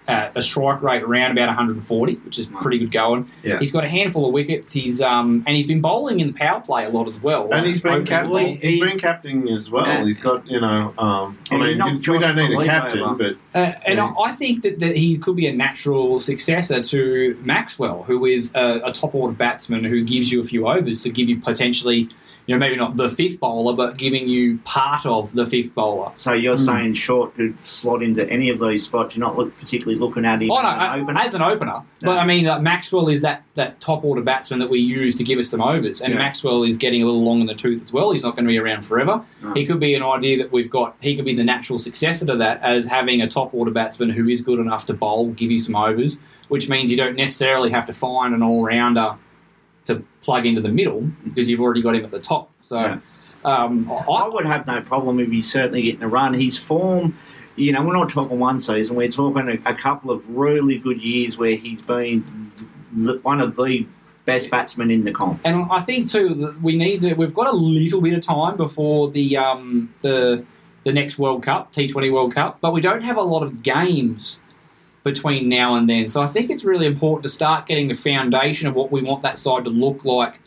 [0.06, 3.26] At a strike rate around about 140, which is pretty good going.
[3.42, 3.58] Yeah.
[3.58, 4.70] He's got a handful of wickets.
[4.70, 7.50] He's um, and he's been bowling in the power play a lot as well.
[7.50, 8.56] And he's been Open captain.
[8.58, 9.86] He's been captaining as well.
[9.86, 10.04] Yeah.
[10.04, 13.14] He's got, you know, um, I mean, knocked we don't need a captain, over.
[13.14, 14.12] but Uh, and Yeah.
[14.18, 18.52] I I think that, that he could be a natural successor to Maxwell, who is
[18.54, 22.08] a, a top order batsman who gives you a few overs to give you potentially,
[22.46, 26.12] you know, maybe not the fifth bowler, but giving you part of the fifth bowler.
[26.16, 26.64] So you're Hmm.
[26.64, 29.16] saying Short could slot into any of these spots.
[29.16, 31.18] You're not look, particularly looking at him Oh, no, as an opener.
[31.20, 31.82] as an opener.
[32.02, 35.24] But I mean, uh, Maxwell is that, that top order batsman that we use to
[35.24, 36.18] give us some overs, and Yeah.
[36.18, 38.12] Maxwell is getting a little long in the tooth as well.
[38.12, 39.22] He's not going to be around forever.
[39.42, 39.52] No.
[39.54, 40.96] He could be an idea that we've got.
[41.00, 44.28] He could be the natural successor to that, as having a top order batsman who
[44.28, 47.86] is good enough to bowl, give you some overs, which means you don't necessarily have
[47.86, 49.14] to find an all rounder
[49.84, 52.50] to plug into the middle because you've already got him at the top.
[52.60, 52.80] So.
[52.80, 52.98] Yeah.
[53.44, 56.32] Um, I I, would have no problem if he's certainly getting a run.
[56.32, 57.14] His form,
[57.56, 58.96] you know, we're not talking one season.
[58.96, 62.50] We're talking a, a couple of really good years where he's been
[62.92, 63.86] the, one of the
[64.24, 65.40] best batsmen in the comp.
[65.44, 67.14] And I think too that we need to.
[67.14, 70.44] We've got a little bit of time before the um, the
[70.84, 73.62] the next World Cup, T Twenty World Cup, but we don't have a lot of
[73.62, 74.40] games
[75.04, 76.08] between now and then.
[76.08, 79.22] So I think it's really important to start getting the foundation of what we want
[79.22, 80.40] that side to look like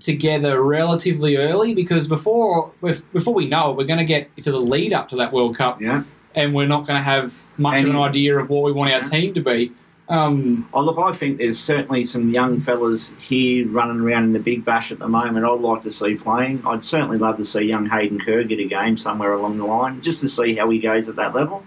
[0.00, 2.72] together relatively early, because before
[3.12, 5.56] before we know it, we're going to get to the lead up to that World
[5.56, 5.80] Cup.
[5.80, 6.02] Yeah.
[6.34, 8.92] and we're not going to have much And of an idea of what we want
[8.92, 9.70] our team to be.
[10.08, 14.38] Um, Oh, look, I think there's certainly some young fellas here running around in the
[14.40, 16.62] Big Bash at the moment I'd like to see playing.
[16.66, 20.00] I'd certainly love to see young Hayden Kerr get a game somewhere along the line,
[20.02, 21.64] just to see how he goes at that level.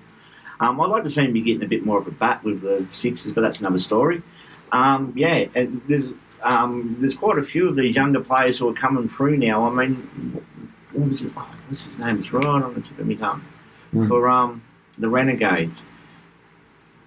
[0.59, 2.61] Um, I'd like to see him be getting a bit more of a bat with
[2.61, 4.23] the Sixers, but that's another story.
[4.71, 6.09] Um, yeah, and there's
[6.43, 9.65] um, there's quite a few of these younger players who are coming through now.
[9.65, 10.43] I mean,
[10.93, 12.19] what was his, oh, what's his name?
[12.19, 13.43] It's right on the tip of my tongue.
[13.91, 14.07] Hmm.
[14.07, 14.61] For um,
[14.97, 15.83] the Renegades.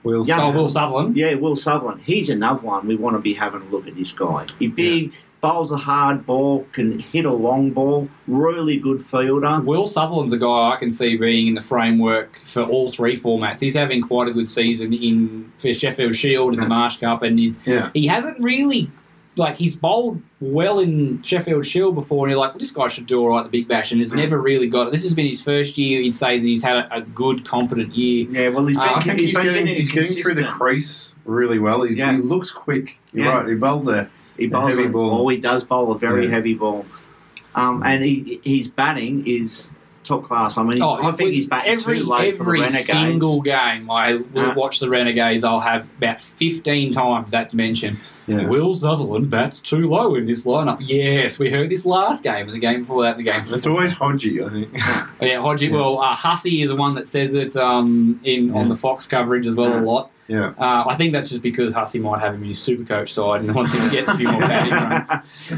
[0.03, 0.43] Will Yeah.
[0.43, 1.17] oh, Will Sutherland.
[1.17, 2.01] Yeah, Will Sutherland.
[2.03, 4.47] He's another one we want to be having a look at this guy.
[4.59, 9.61] He's big, bowls a hard ball, can hit a long ball, really good fielder.
[9.61, 13.61] Will Sutherland's a guy I can see being in the framework for all three formats.
[13.61, 17.39] He's having quite a good season in for Sheffield Shield and the Marsh Cup, and
[17.67, 17.91] Yeah.
[17.95, 18.91] he hasn't really
[19.37, 23.07] like he's bowled well in Sheffield Shield before, and you're like, well, this guy should
[23.07, 24.91] do all right at the Big Bash, and has never really got it.
[24.93, 26.01] This has been his first year.
[26.01, 28.27] You'd say that he's had a, a good, competent year.
[28.31, 31.59] Yeah, well, he's been, Uh, I think he's, getting, he's getting through the crease really
[31.61, 31.87] well.
[31.87, 32.13] Yeah.
[32.13, 33.01] He looks quick.
[33.13, 33.37] You're Yeah.
[33.39, 33.49] right.
[33.49, 34.11] He bowls a,
[34.41, 35.23] He a bowls heavy a, ball.
[35.23, 36.31] Oh, he does bowl a very Yeah.
[36.33, 36.85] heavy ball.
[37.55, 39.71] Um, and he, his batting is
[40.05, 40.57] top class.
[40.57, 42.87] I mean, Oh, I think with he's batting every too low for the every Renegades.
[42.87, 44.55] single game I will Uh.
[44.55, 45.45] watch the Renegades.
[45.45, 47.99] I'll have about fifteen times that's mentioned.
[48.27, 48.47] Yeah.
[48.47, 50.77] Will Sutherland bats too low in this lineup.
[50.81, 53.43] Yes, we heard this last game and the game before that, and the game.
[53.45, 54.73] It's always Hodgie, I think.
[55.21, 55.69] Yeah, Hodgie.
[55.71, 55.77] Yeah.
[55.77, 59.47] Well, uh, Hussey is the one that says it um, in on the Fox coverage
[59.47, 60.11] as well a lot.
[60.31, 60.55] Yeah.
[60.59, 63.41] Uh, I think that's just because Hussey might have him in his super coach side
[63.43, 65.09] and wants him to get a few more batting runs.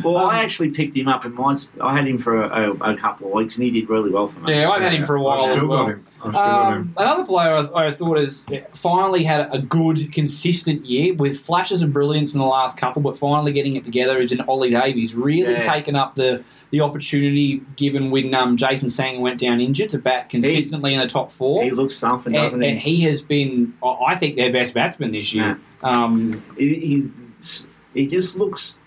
[0.02, 1.58] Well, Um, I actually picked him up in mine.
[1.80, 4.28] I had him for a, a, a couple of weeks, and he did really well
[4.28, 4.54] for me.
[4.54, 5.42] Yeah, I've had him for a while.
[5.42, 5.84] I've as still well.
[5.84, 6.02] got him.
[6.16, 6.78] I've still got him.
[6.80, 11.82] Um, another player I, I thought has finally had a good, consistent year with flashes
[11.82, 15.14] of brilliance in the last couple, but finally getting it together is an Ollie Davies.
[15.14, 15.70] Really Yeah.
[15.70, 16.42] taken up the,
[16.72, 21.06] the opportunity given when um, Jason Sangha went down injured to bat consistently in the
[21.06, 21.62] top four.
[21.62, 22.68] He looks something, and, doesn't he?
[22.68, 25.60] and he has been, I think, their best batsman this year.
[25.82, 28.78] Um, he, he's, he just looks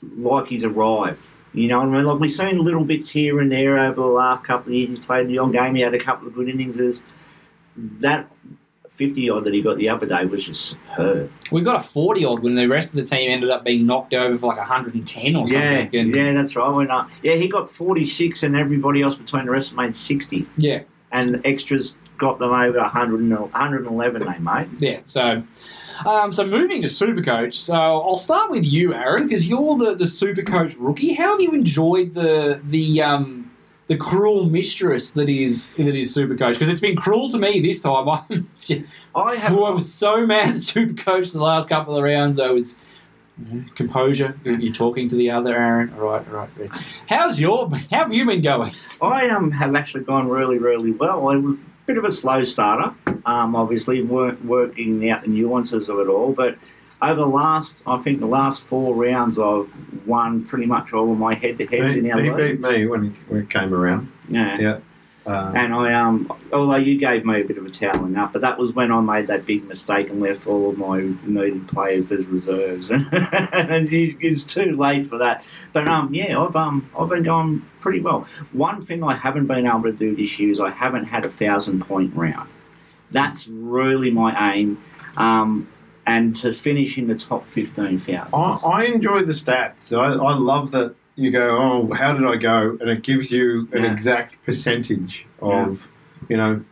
[0.00, 1.18] like he's arrived.
[1.54, 2.04] You know what I mean?
[2.04, 4.90] Like we've seen little bits here and there over the last couple of years.
[4.90, 5.74] He's played the on game.
[5.74, 7.02] He had a couple of good innings.
[7.76, 8.30] That
[8.94, 10.64] fifty odd that he got the other day was just
[10.96, 11.30] superb.
[11.50, 14.14] we got a 40 odd when the rest of the team ended up being knocked
[14.14, 16.00] over for like 110 or Yeah, something.
[16.00, 16.68] And, yeah, that's right.
[16.70, 20.46] When, uh, yeah, he got forty six, and everybody else between the rest made sixty,
[20.56, 20.82] yeah.
[21.12, 24.80] and the extras got them over 100 and, 111 They made.
[24.80, 25.42] Yeah, so
[26.06, 27.54] um, so moving to Supercoach.
[27.54, 31.14] So I'll start with you, Aaron, because you're the the Supercoach rookie.
[31.14, 33.43] How have you enjoyed the the um,
[33.86, 36.54] the cruel mistress that is that is Supercoach?
[36.54, 38.08] Because it's been cruel to me this time.
[38.08, 38.20] I,
[39.14, 39.52] I have.
[39.52, 42.38] I was so mad at Supercoach the last couple of rounds.
[42.38, 42.76] I was.
[43.38, 44.38] you know, Composure.
[44.44, 45.92] You're you're talking to the other Aaron.
[45.94, 46.48] All right, all right.
[46.58, 46.82] all right.
[47.08, 47.68] How's your?
[47.90, 48.72] How have you been going?
[49.02, 51.28] I um, have actually gone really, really well.
[51.28, 52.94] I was a bit of a slow starter,
[53.26, 56.32] um, obviously, weren't working out the nuances of it all.
[56.32, 56.56] But
[57.10, 59.68] over the last, I think the last four rounds, I've
[60.06, 62.86] won pretty much all of my head to heads He, in our he beat me
[62.86, 64.10] when, he, when it came around.
[64.28, 64.58] Yeah.
[64.60, 64.78] Yeah.
[65.26, 68.42] Um, And I, um, although you gave me a bit of a toweling up, but
[68.42, 72.12] that was when I made that big mistake and left all of my needed players
[72.12, 73.08] as reserves, and
[73.90, 75.42] it's too late for that.
[75.72, 78.26] But um, yeah, I've um, I've been going pretty well.
[78.52, 81.30] One thing I haven't been able to do this year is I haven't had a
[81.30, 82.50] thousand point round.
[83.10, 84.82] That's really my aim,
[85.16, 85.68] um,
[86.06, 88.34] and to finish in the top fifteen thousand.
[88.34, 89.96] I, I enjoy the stats.
[89.96, 92.76] I, I love that you go, oh, how did I go?
[92.80, 93.92] And it gives you an Yeah.
[93.92, 95.88] exact percentage of,
[96.28, 96.64] you know,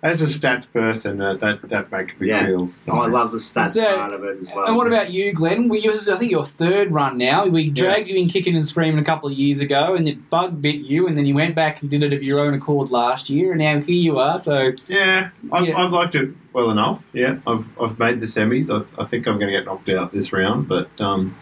[0.00, 2.46] as a stats person, uh, that, that makes me Yeah.
[2.46, 3.12] feel I nice.
[3.12, 4.66] love the stats So- part of it as well.
[4.66, 5.68] And what about you, Glenn?
[5.68, 7.46] Well, yours is, I think, your third run now.
[7.46, 10.62] We dragged you in kicking and screaming a couple of years ago, and it bug
[10.62, 13.28] bit you, and then you went back and did it of your own accord last
[13.28, 14.38] year, and now here you are.
[14.38, 15.76] So, Yeah, I've, Yeah.
[15.76, 17.04] I've liked it well enough.
[17.12, 18.70] Yeah, I've, I've made the semis.
[18.70, 21.34] I, I think I'm going to get knocked out this round, but um,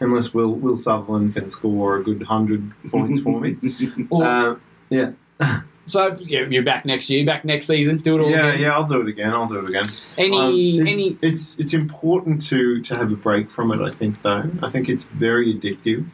[0.00, 3.56] unless Will Will Sutherland can score a good hundred points for me,
[4.10, 4.56] well, uh,
[4.90, 5.12] yeah,
[5.88, 8.60] so yeah, you're back next year, back next season, do it all yeah, again.
[8.62, 8.72] yeah.
[8.74, 9.32] I'll do it again.
[9.32, 9.86] I'll do it again.
[10.16, 11.18] Any, Um, it's, any?
[11.22, 13.80] it's it's important to to have a break from it.
[13.80, 14.48] I think though.
[14.62, 16.06] I think it's very addictive.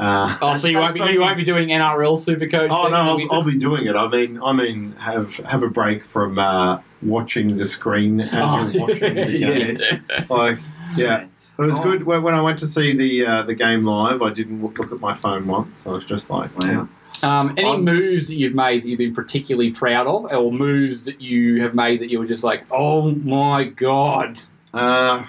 [0.00, 2.68] Uh, Oh, so you won't be you won't be doing NRL Supercoach?
[2.70, 3.94] Oh no, I'll, be- I'll be doing it.
[3.94, 8.68] I mean, I mean, have have a break from uh, watching the screen as Oh,
[8.72, 9.82] you're watching the games.
[10.30, 10.58] Like,
[10.96, 11.24] yeah,
[11.58, 11.82] it was Oh.
[11.82, 14.22] good when, when I went to see the uh, the game live.
[14.22, 15.84] I didn't look, look at my phone once.
[15.86, 16.88] I was just like, Wow.
[17.22, 21.04] Um, any I'm- moves that you've made that you've been particularly proud of, or moves
[21.04, 24.40] that you have made that you were just like, oh my god?
[24.72, 25.24] Uh,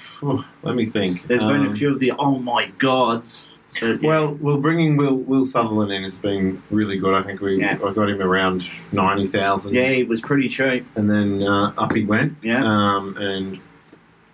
[0.63, 1.27] let me think.
[1.27, 3.53] There's been a Um, few of the oh my gods.
[3.81, 3.95] Yeah.
[4.03, 7.13] Well, well, bringing Will Will Sutherland in has been really good.
[7.13, 7.77] I think we Yeah.
[7.83, 9.73] I got him around ninety thousand.
[9.73, 10.85] yeah, he was pretty cheap.
[10.95, 12.35] and then uh, up he went.
[12.43, 12.61] Yeah.
[12.63, 13.59] Um, and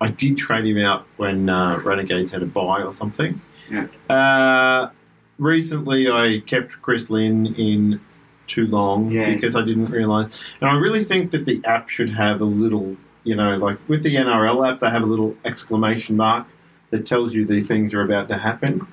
[0.01, 3.39] I did trade him out when uh, Renegades had a buy or something.
[3.71, 3.85] Yeah.
[4.09, 4.89] Uh,
[5.37, 7.99] recently, I kept Chris Lynn in
[8.47, 9.33] too long Yeah.
[9.33, 10.27] because I didn't realise.
[10.61, 14.03] And I really think that the app should have a little, you know, like with
[14.03, 16.45] the NRL app, they have a little exclamation mark
[16.91, 18.87] that tells you these things are about to happen.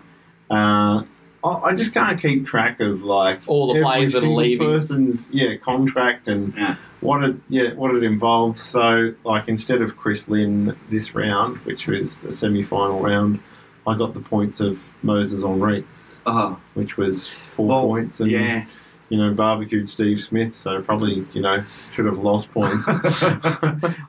[0.51, 1.03] Uh,
[1.45, 4.67] I I just can't keep track of like All the players that are single leaving.
[4.67, 6.77] person's yeah contract and Yeah.
[7.01, 8.61] what it yeah what it involves.
[8.63, 13.39] So like instead of Chris Lynn this round, which was the semi final round,
[13.87, 18.65] I got the points of Moises Henriques, Oh, which was four Well, points, and yeah.
[19.11, 21.63] you know barbecued Steve Smith, so probably you know
[21.93, 22.85] should have lost points.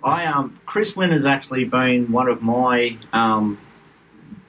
[0.03, 3.57] I um Chris Lynn has actually been one of my um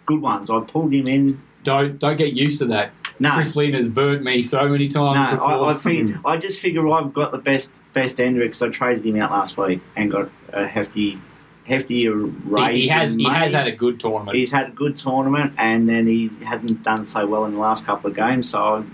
[0.06, 0.50] good ones.
[0.50, 1.42] I pulled him in.
[1.64, 2.92] Don't don't get used to that.
[3.18, 5.14] No, Chris Lynn has burnt me so many no.
[5.14, 5.64] times before.
[5.66, 9.04] I, I, fig- I just figure I've got the best best end because I traded
[9.06, 11.18] him out last week and got a hefty
[11.66, 12.74] hefty raise.
[12.74, 14.36] he, he has he has had a good tournament.
[14.36, 17.84] He's had a good tournament, and then he hadn't done so well in the last
[17.84, 18.50] couple of games.
[18.50, 18.84] So, I-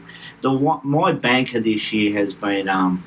[0.40, 0.50] the
[0.82, 3.04] my banker this year has been um,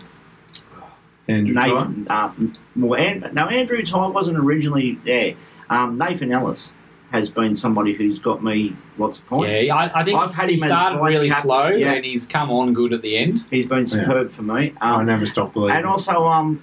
[1.28, 2.07] Andrew Nathan.
[2.09, 5.34] Um, well, An- no, Andrew Tye wasn't originally there.
[5.70, 6.72] Um, Nathan Ellis
[7.11, 9.63] has been somebody who's got me lots of points.
[9.63, 11.93] yeah, I, I think I've had he him as started really captain, slow yeah.
[11.93, 13.43] and he's come on good at the end.
[13.49, 14.74] He's been superb for me.
[14.82, 15.78] I Um, never stopped believing.
[15.78, 16.61] and also, um,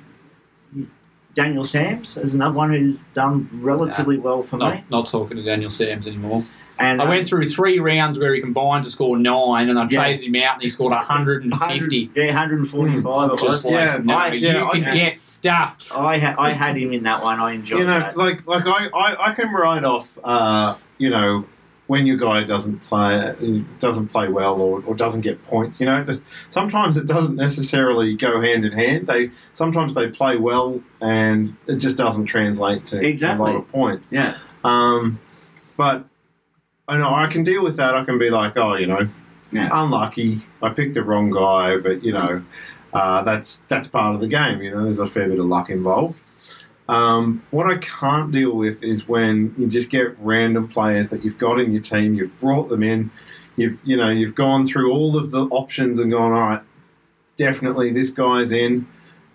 [1.35, 4.65] Daniel Sams is another one who's done relatively well for me.
[4.65, 6.45] Not, not talking to Daniel Sams anymore.
[6.79, 9.83] And I um, went through three rounds where he combined to score nine, and I
[9.85, 9.89] Yeah.
[10.01, 11.51] traded him out, and he scored 150.
[11.55, 13.39] 100 yeah, 145 it.
[13.39, 15.93] Just like, Yeah, no, I- you I can can- get stuffed.
[15.95, 17.39] I ha- I had him in that one.
[17.41, 18.17] I enjoyed you know, that.
[18.17, 21.45] like like I, I, I can write off, uh, you know,
[21.93, 23.13] when your guy doesn't play
[23.79, 25.79] doesn't play well or, or doesn't get points.
[25.79, 29.07] You know, just, sometimes it doesn't necessarily go hand in hand.
[29.07, 33.51] They sometimes they play well and it just doesn't translate to Exactly.
[33.51, 34.09] a lot of points.
[34.11, 35.21] yeah, Um,
[35.77, 36.05] but
[36.89, 37.95] I know I can deal with that.
[37.95, 39.07] I can be like, oh, you know,
[39.53, 39.69] Yeah.
[39.71, 40.41] unlucky.
[40.63, 42.43] I picked the wrong guy, but you know,
[42.95, 44.63] uh, that's that's part of the game.
[44.63, 46.17] You know, there's a fair bit of luck involved.
[46.89, 51.39] Um, what I can't deal with is when you just get random players that you've
[51.39, 53.11] got in your team, you've brought them in,
[53.57, 56.63] you've you know you've gone through all of the options and gone, all right,
[57.37, 58.87] definitely this guy's in,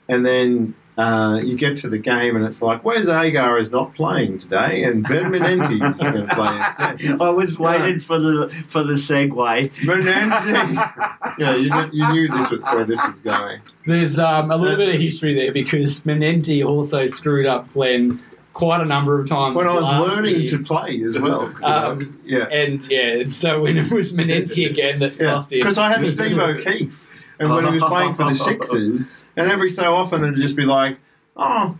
[0.08, 3.94] and then uh, you get to the game and it's like, where's Agar is not
[3.94, 7.22] playing today, and Ben Manenti is going to play instead.
[7.22, 9.72] I was waiting for the for the segue.
[9.86, 13.62] Manenti, yeah, you, kn- you knew this was where this was going.
[13.86, 18.22] There's um, a little bit of history there because Manenti also screwed up Glenn
[18.54, 19.56] quite a number of times.
[19.56, 20.48] When I was learning year.
[20.48, 21.54] to play as well.
[21.64, 22.46] Um, yeah.
[22.50, 25.60] And yeah, and so when it was Manenti again that Yeah, lost him.
[25.60, 29.06] because I had Steve O'Keefe, and when he was playing for the Sixers,
[29.38, 30.98] and every so often it'd just be like,
[31.38, 31.78] "Oh,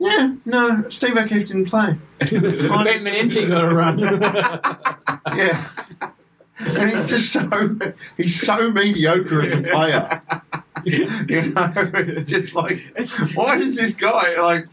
[0.00, 2.28] yeah, no, Steve O'Keefe didn't play." Ben
[3.04, 3.98] Manenti got a run.
[5.36, 5.66] Yeah,
[6.60, 7.78] and he's just so
[8.16, 10.22] he's so mediocre as a player.
[10.86, 11.06] You
[11.54, 12.82] know, it's just like,
[13.34, 14.66] why does this guy like?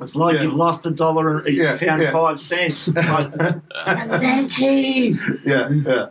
[0.00, 0.42] It's like Yeah.
[0.44, 2.10] you've lost a dollar and you Yeah, found yeah.
[2.12, 2.88] five cents.
[2.94, 5.18] Like, Manenti!
[5.44, 6.06] Yeah, yeah.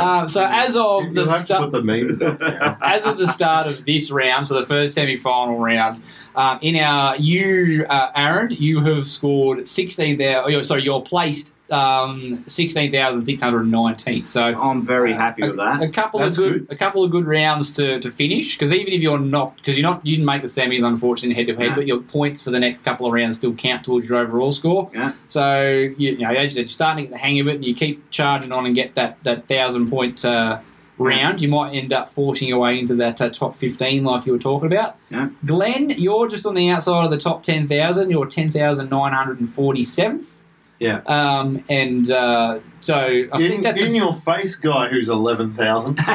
[0.00, 1.78] Um, so as of the You'll start, the
[2.22, 6.02] up as of the start of this round, so the first semi-final round,
[6.34, 10.64] um, in our you, uh, Aaron, you have scored sixteen thousand.
[10.64, 14.28] Sorry, you're placed um, sixteen thousand six hundred nineteenth.
[14.28, 15.82] So I'm very uh, happy with that.
[15.82, 18.56] A, a couple That's of good, good, a couple of good rounds to, to finish
[18.56, 21.52] because even if you're not because you're not you didn't make the semis unfortunately head
[21.52, 24.18] to head, but your points for the next couple of rounds still count towards your
[24.18, 24.90] overall score.
[24.92, 25.12] Yeah.
[25.28, 27.56] So you, you know as you said, you're starting to get the hang of it,
[27.56, 30.24] and you keep charging on and get that that thousand point.
[30.24, 30.60] Uh,
[30.98, 34.32] round, you might end up forcing your way into that uh, top 15 like you
[34.32, 34.96] were talking about.
[35.10, 35.30] Yeah.
[35.44, 38.10] Glenn, you're just on the outside of the top 10,000.
[38.10, 40.34] You're 10,947th.
[40.82, 41.00] Yeah.
[41.06, 42.96] Um, and uh, so
[43.32, 45.98] I think In, that's a in your face guy who's eleven thousand.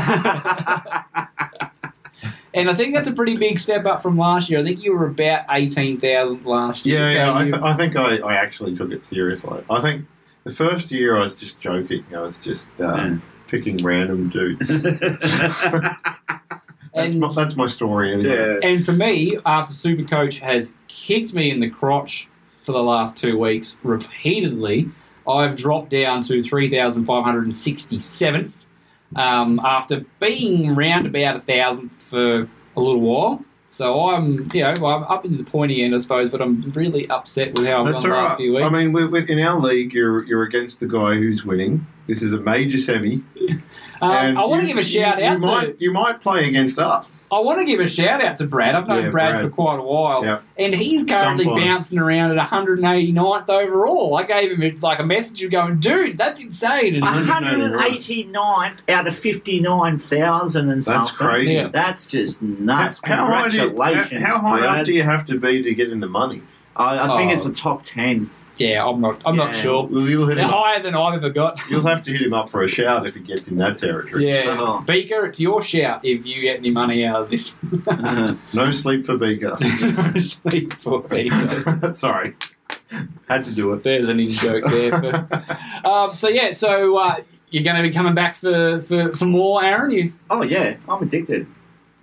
[2.53, 4.59] And I think that's a pretty big step up from last year.
[4.59, 6.99] I think you were about 18,000 last year.
[7.01, 7.36] Yeah, so yeah.
[7.38, 9.63] I, th- I think I, I actually took it seriously.
[9.70, 10.07] I think
[10.43, 12.03] the first year I was just joking.
[12.15, 13.18] I was just Yeah.
[13.47, 14.70] picking random dudes.
[14.82, 15.03] that's,
[16.95, 18.59] and, my, that's my story anyway.
[18.63, 22.28] and for me, after Supercoach has kicked me in the crotch
[22.68, 24.88] for the last two weeks repeatedly,
[25.26, 28.65] I've dropped down to 3,567th
[29.15, 32.45] um, after being round about a thousand for
[32.76, 33.41] a little while.
[33.70, 37.09] So I'm, you know, I'm up into the pointy end, I suppose, but I'm really
[37.09, 38.38] upset with how I've That's gone the last right.
[38.38, 38.65] few weeks.
[38.65, 41.88] I mean, with, with, in our league, you're you're against the guy who's winning.
[42.07, 43.24] This is a major semi.
[43.99, 45.45] Um, I want to give a shout you, out You to.
[45.47, 47.16] might, you might play against us.
[47.30, 48.73] I want to give a shout out to Brad.
[48.73, 49.43] I've known Yeah, Brad, Brad.
[49.43, 50.43] for quite a while, Yep.
[50.57, 51.65] and he's currently Jump on it.
[51.65, 54.15] bouncing around at 189th overall.
[54.15, 56.95] I gave him a, like a message of going, dude, that's insane.
[56.95, 61.01] And 189th out of 59,000 and something.
[61.01, 61.53] That's crazy.
[61.53, 61.67] Yeah.
[61.67, 62.99] That's just nuts.
[63.03, 64.21] How high, do you, Congratulations.
[64.25, 64.80] how, how high Brad.
[64.80, 66.41] up do you have to be to get in the money?
[66.75, 67.34] I, I think Oh.
[67.34, 68.30] it's the top 10.
[68.60, 69.22] Yeah, I'm not.
[69.26, 69.62] I'm not Yeah.
[69.62, 69.88] sure.
[69.88, 70.55] Well, you'll, hit They're him up.
[70.64, 71.60] higher than I've ever got.
[71.70, 74.28] you'll have to hit him up for a shout if he gets in that territory.
[74.28, 74.80] Yeah, Oh.
[74.82, 77.58] Beaker, it's your shout if you get any money out of this.
[78.53, 79.58] No sleep for Beaker.
[80.14, 81.93] No sleep for Beaker.
[81.93, 82.36] Sorry.
[83.28, 83.84] Had to do it.
[83.84, 84.91] There's an in joke there.
[84.99, 87.18] But, um, so yeah, so uh,
[87.49, 89.91] you're going to be coming back for, for, for more, Aaron?
[89.91, 90.14] You?
[90.30, 90.78] oh, yeah.
[90.88, 91.47] I'm addicted.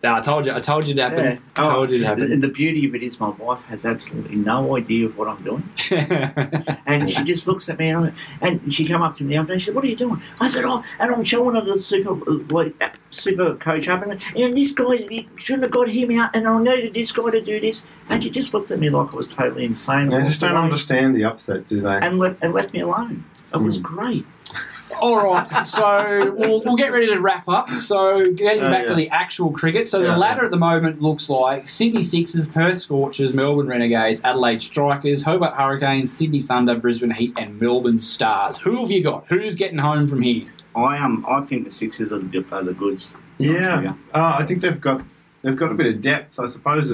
[0.04, 0.52] No, I told you.
[0.52, 1.22] I told you that Yeah.
[1.22, 1.40] happened.
[1.56, 2.30] I told you it happened.
[2.30, 5.42] And the beauty of it is my wife has absolutely no idea of what I'm
[5.42, 5.64] doing.
[6.86, 8.12] And she just looks at me and, I,
[8.46, 9.58] and she come up to me the other day.
[9.58, 12.12] She said, "What are you doing?" I said, "Oh," and I'm showing her the super
[12.58, 16.36] like uh, super coach up, and, and this guy he shouldn't have got him out,
[16.36, 19.14] and I needed this guy to do this, and she just looked at me like
[19.14, 20.10] I was totally insane.
[20.10, 21.96] They walked just don't away, understand the upset, do they?
[21.96, 23.24] and left and left me alone.
[23.54, 23.82] It was Hmm.
[23.82, 24.26] great.
[25.00, 27.68] All right, so we'll, we'll get ready to wrap up.
[27.70, 28.88] So getting Oh, back yeah.
[28.90, 29.88] to the actual cricket.
[29.88, 30.12] So Yeah.
[30.12, 35.22] the ladder at the moment looks like Sydney Sixers, Perth Scorchers, Melbourne Renegades, Adelaide Strikers,
[35.22, 38.56] Hobart Hurricanes, Sydney Thunder, Brisbane Heat, and Melbourne Stars.
[38.58, 39.26] Who have you got?
[39.28, 40.46] Who's getting home from here?
[40.74, 43.06] I um I think the Sixers are the, are the goods.
[43.38, 45.02] Yeah, uh, I think they've got
[45.42, 46.40] they've got a bit of depth.
[46.40, 46.92] I suppose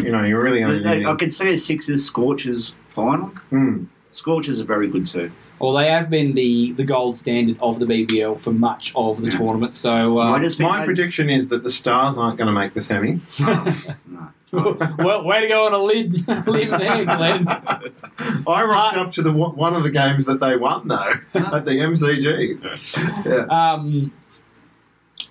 [0.00, 1.06] you know you're really only I, needing.
[1.08, 3.26] I could see a Sixers Scorchers final.
[3.50, 3.84] Hmm.
[4.12, 5.30] Scorchers are very good too.
[5.60, 9.24] Well, they have been the, the gold standard of the BBL for much of the
[9.30, 9.36] Yeah.
[9.38, 9.74] tournament.
[9.74, 12.52] So, uh, I just think My they- prediction is that the Stars aren't going to
[12.52, 13.20] make the semi.
[14.52, 14.76] No.
[14.98, 17.46] well, way to go on a lid, limb there, Glenn.
[17.46, 21.70] I rocked up to the one of the games that they won though at the
[21.70, 23.24] MCG.
[23.24, 23.44] Yeah.
[23.48, 24.12] Um,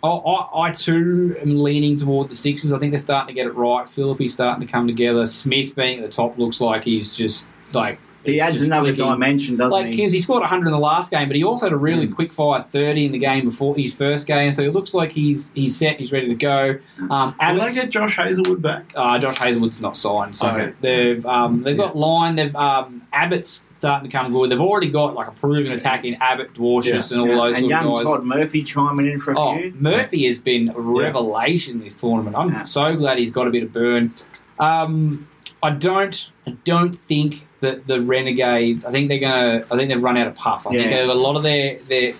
[0.02, 2.72] I, I, I too am leaning toward the Sixers.
[2.72, 3.86] I think they're starting to get it right.
[3.90, 5.26] Philippe's starting to come together.
[5.26, 9.06] Smith being at the top looks like he's just like He it's adds another clicking.
[9.12, 10.08] dimension, doesn't Like he?
[10.08, 12.16] he scored 100 in the last game, but he also had a really Mm.
[12.16, 14.52] quick fire 30 in the game before his first game.
[14.52, 16.00] So it looks like he's he's set.
[16.00, 16.76] He's ready to go.
[17.00, 18.84] Um, Will they Abbott's- get Josh Hazlewood back?
[18.96, 20.74] uh, Josh Hazlewood's not signed, so Okay.
[20.82, 22.36] they've um, they've got line.
[22.36, 24.52] They've um, Abbott's starting to come good.
[24.52, 27.68] They've already got like a proven attack in Abbott, Dwarshuis, and all Yeah, those and
[27.68, 28.04] young guys.
[28.04, 29.74] Todd Murphy chiming in for a Oh, few.
[29.80, 32.36] Murphy has been a revelation this tournament.
[32.36, 32.64] I'm Yeah.
[32.64, 34.14] so glad he's got a bit of burn.
[34.60, 35.29] Um,
[35.62, 38.86] I don't, I don't think that the Renegades.
[38.86, 39.66] I think they're gonna.
[39.72, 40.66] I think they've run out of puff.
[40.68, 41.02] I think Yeah.
[41.02, 42.14] they've a lot of their their.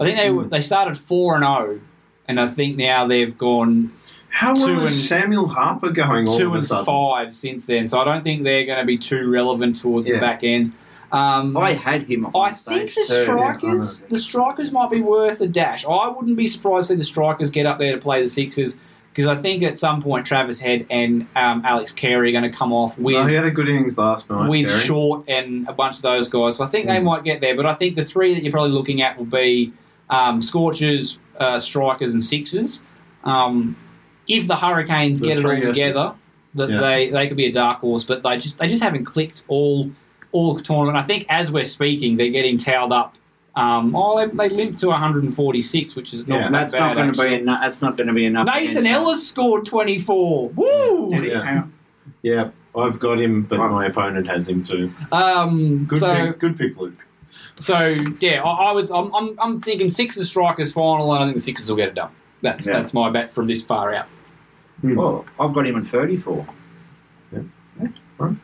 [0.00, 0.50] I think they Mm.
[0.50, 1.80] they started four and zero,
[2.28, 3.92] and I think now they've gone
[4.28, 7.86] How Two well and- Samuel Harper going all two and five since then.
[7.88, 10.14] So I don't think they're going to be too relevant towards Yeah.
[10.14, 10.72] the back end.
[11.12, 15.42] Um, I had him on I think the strikers, I the strikers might be worth
[15.42, 15.84] a dash.
[15.84, 18.78] I wouldn't be surprised to see the strikers get up there to play the Sixers
[19.12, 22.56] because I think at some point Travis Head and um, Alex Carey are going to
[22.56, 24.48] come off with Oh, he had a good innings last night.
[24.48, 24.80] with Gary.
[24.80, 26.56] Short and a bunch of those guys.
[26.56, 27.04] So I think they Mm.
[27.04, 27.54] might get there.
[27.54, 29.72] But I think the three that you're probably looking at will be
[30.08, 32.82] um, Scorchers, uh, Strikers, and Sixers.
[33.24, 33.76] Um,
[34.28, 36.14] if the Hurricanes The get it all together,
[36.54, 36.78] that Yeah.
[36.80, 38.04] they, they could be a dark horse.
[38.04, 39.90] But they just they just haven't clicked all
[40.32, 40.96] all tournament.
[40.96, 43.16] I think as we're speaking, they're getting towed up.
[43.54, 46.96] Um, oh, they, they limped to 146, which is not Yeah, that that's bad, not
[46.96, 47.40] going to be actually.
[47.42, 47.60] enough.
[47.62, 48.46] That's not going to be enough.
[48.46, 50.48] Nathan against Ellis scored 24.
[50.50, 51.10] Woo!
[51.10, 51.24] them.
[51.24, 51.64] Yeah.
[52.22, 54.92] Yeah, I've got him, but my opponent has him too.
[55.12, 56.94] Um, Good so, pick, good pick, Luke.
[57.56, 57.78] So
[58.20, 61.40] yeah, I, I was I'm, I'm, I'm thinking Sixers strikers final, and I think the
[61.40, 62.10] Sixers will get it done.
[62.42, 62.74] That's Yeah.
[62.74, 64.06] that's my bet from this far out.
[64.82, 66.46] Well, I've got him in 34.
[67.32, 67.40] Yeah.
[68.18, 68.36] Right.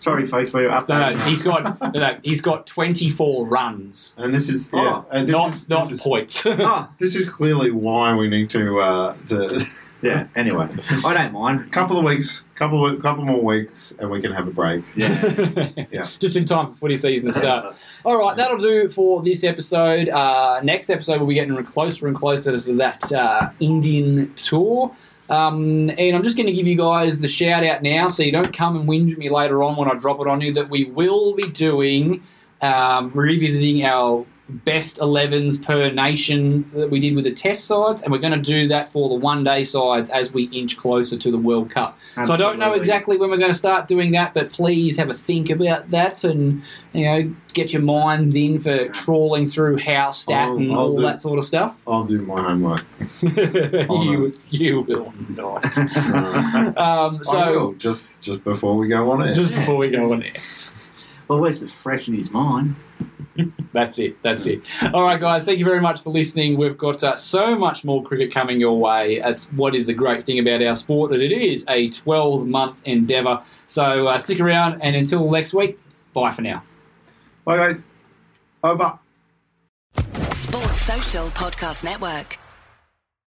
[0.00, 0.88] Sorry, folks, we're up.
[0.88, 5.06] No, no, he's got no, no, he's got 24 runs, And this is yeah, Oh,
[5.12, 6.46] and this not is, not this is, points.
[6.46, 9.62] Ah, this is clearly why we need to uh, to
[10.02, 10.26] yeah.
[10.34, 10.68] Anyway,
[11.04, 11.70] I don't mind.
[11.70, 14.82] couple of weeks, couple of, couple more weeks, and we can have a break.
[14.96, 16.06] Yeah.
[16.18, 17.76] Just in time for footy season to start.
[18.02, 20.08] All right, that'll do for this episode.
[20.08, 24.96] Uh, next episode, we'll be getting closer and closer to that uh, Indian tour.
[25.30, 28.32] Um, and I'm just going to give you guys the shout out now so you
[28.32, 30.86] don't come and whinge me later on when I drop it on you that we
[30.86, 32.24] will be doing,
[32.60, 38.12] um, revisiting our best 11s per nation that we did with the test sides, and
[38.12, 41.30] we're going to do that for the one day sides as we inch closer to
[41.30, 41.98] the World Cup.
[42.24, 45.08] So I don't know exactly when we're going to start doing that, but please have
[45.10, 50.22] a think about that and you know get your minds in for trawling through house
[50.22, 51.82] stat I'll- and I'll all do- that sort of stuff.
[51.86, 52.84] I'll do my homework.
[53.22, 55.64] you, you will not.
[56.80, 59.34] Um, I so will just just before we go on it.
[59.34, 60.32] just before we go on air.
[61.30, 62.74] Well, at least it's fresh in his mind.
[63.72, 64.20] That's it.
[64.20, 64.62] That's it.
[64.92, 65.44] All right, guys.
[65.44, 66.58] Thank you very much for listening.
[66.58, 69.20] We've got uh, so much more cricket coming your way.
[69.20, 72.82] That's what is the great thing about our sport that it is a 12 month
[72.84, 73.44] endeavour.
[73.68, 75.78] So uh, stick around, and until next week,
[76.12, 76.64] bye for now.
[77.44, 77.86] Bye, guys.
[78.64, 78.98] Over.
[80.32, 82.40] Sports Social Podcast Network.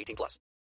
[0.00, 0.38] 18 plus.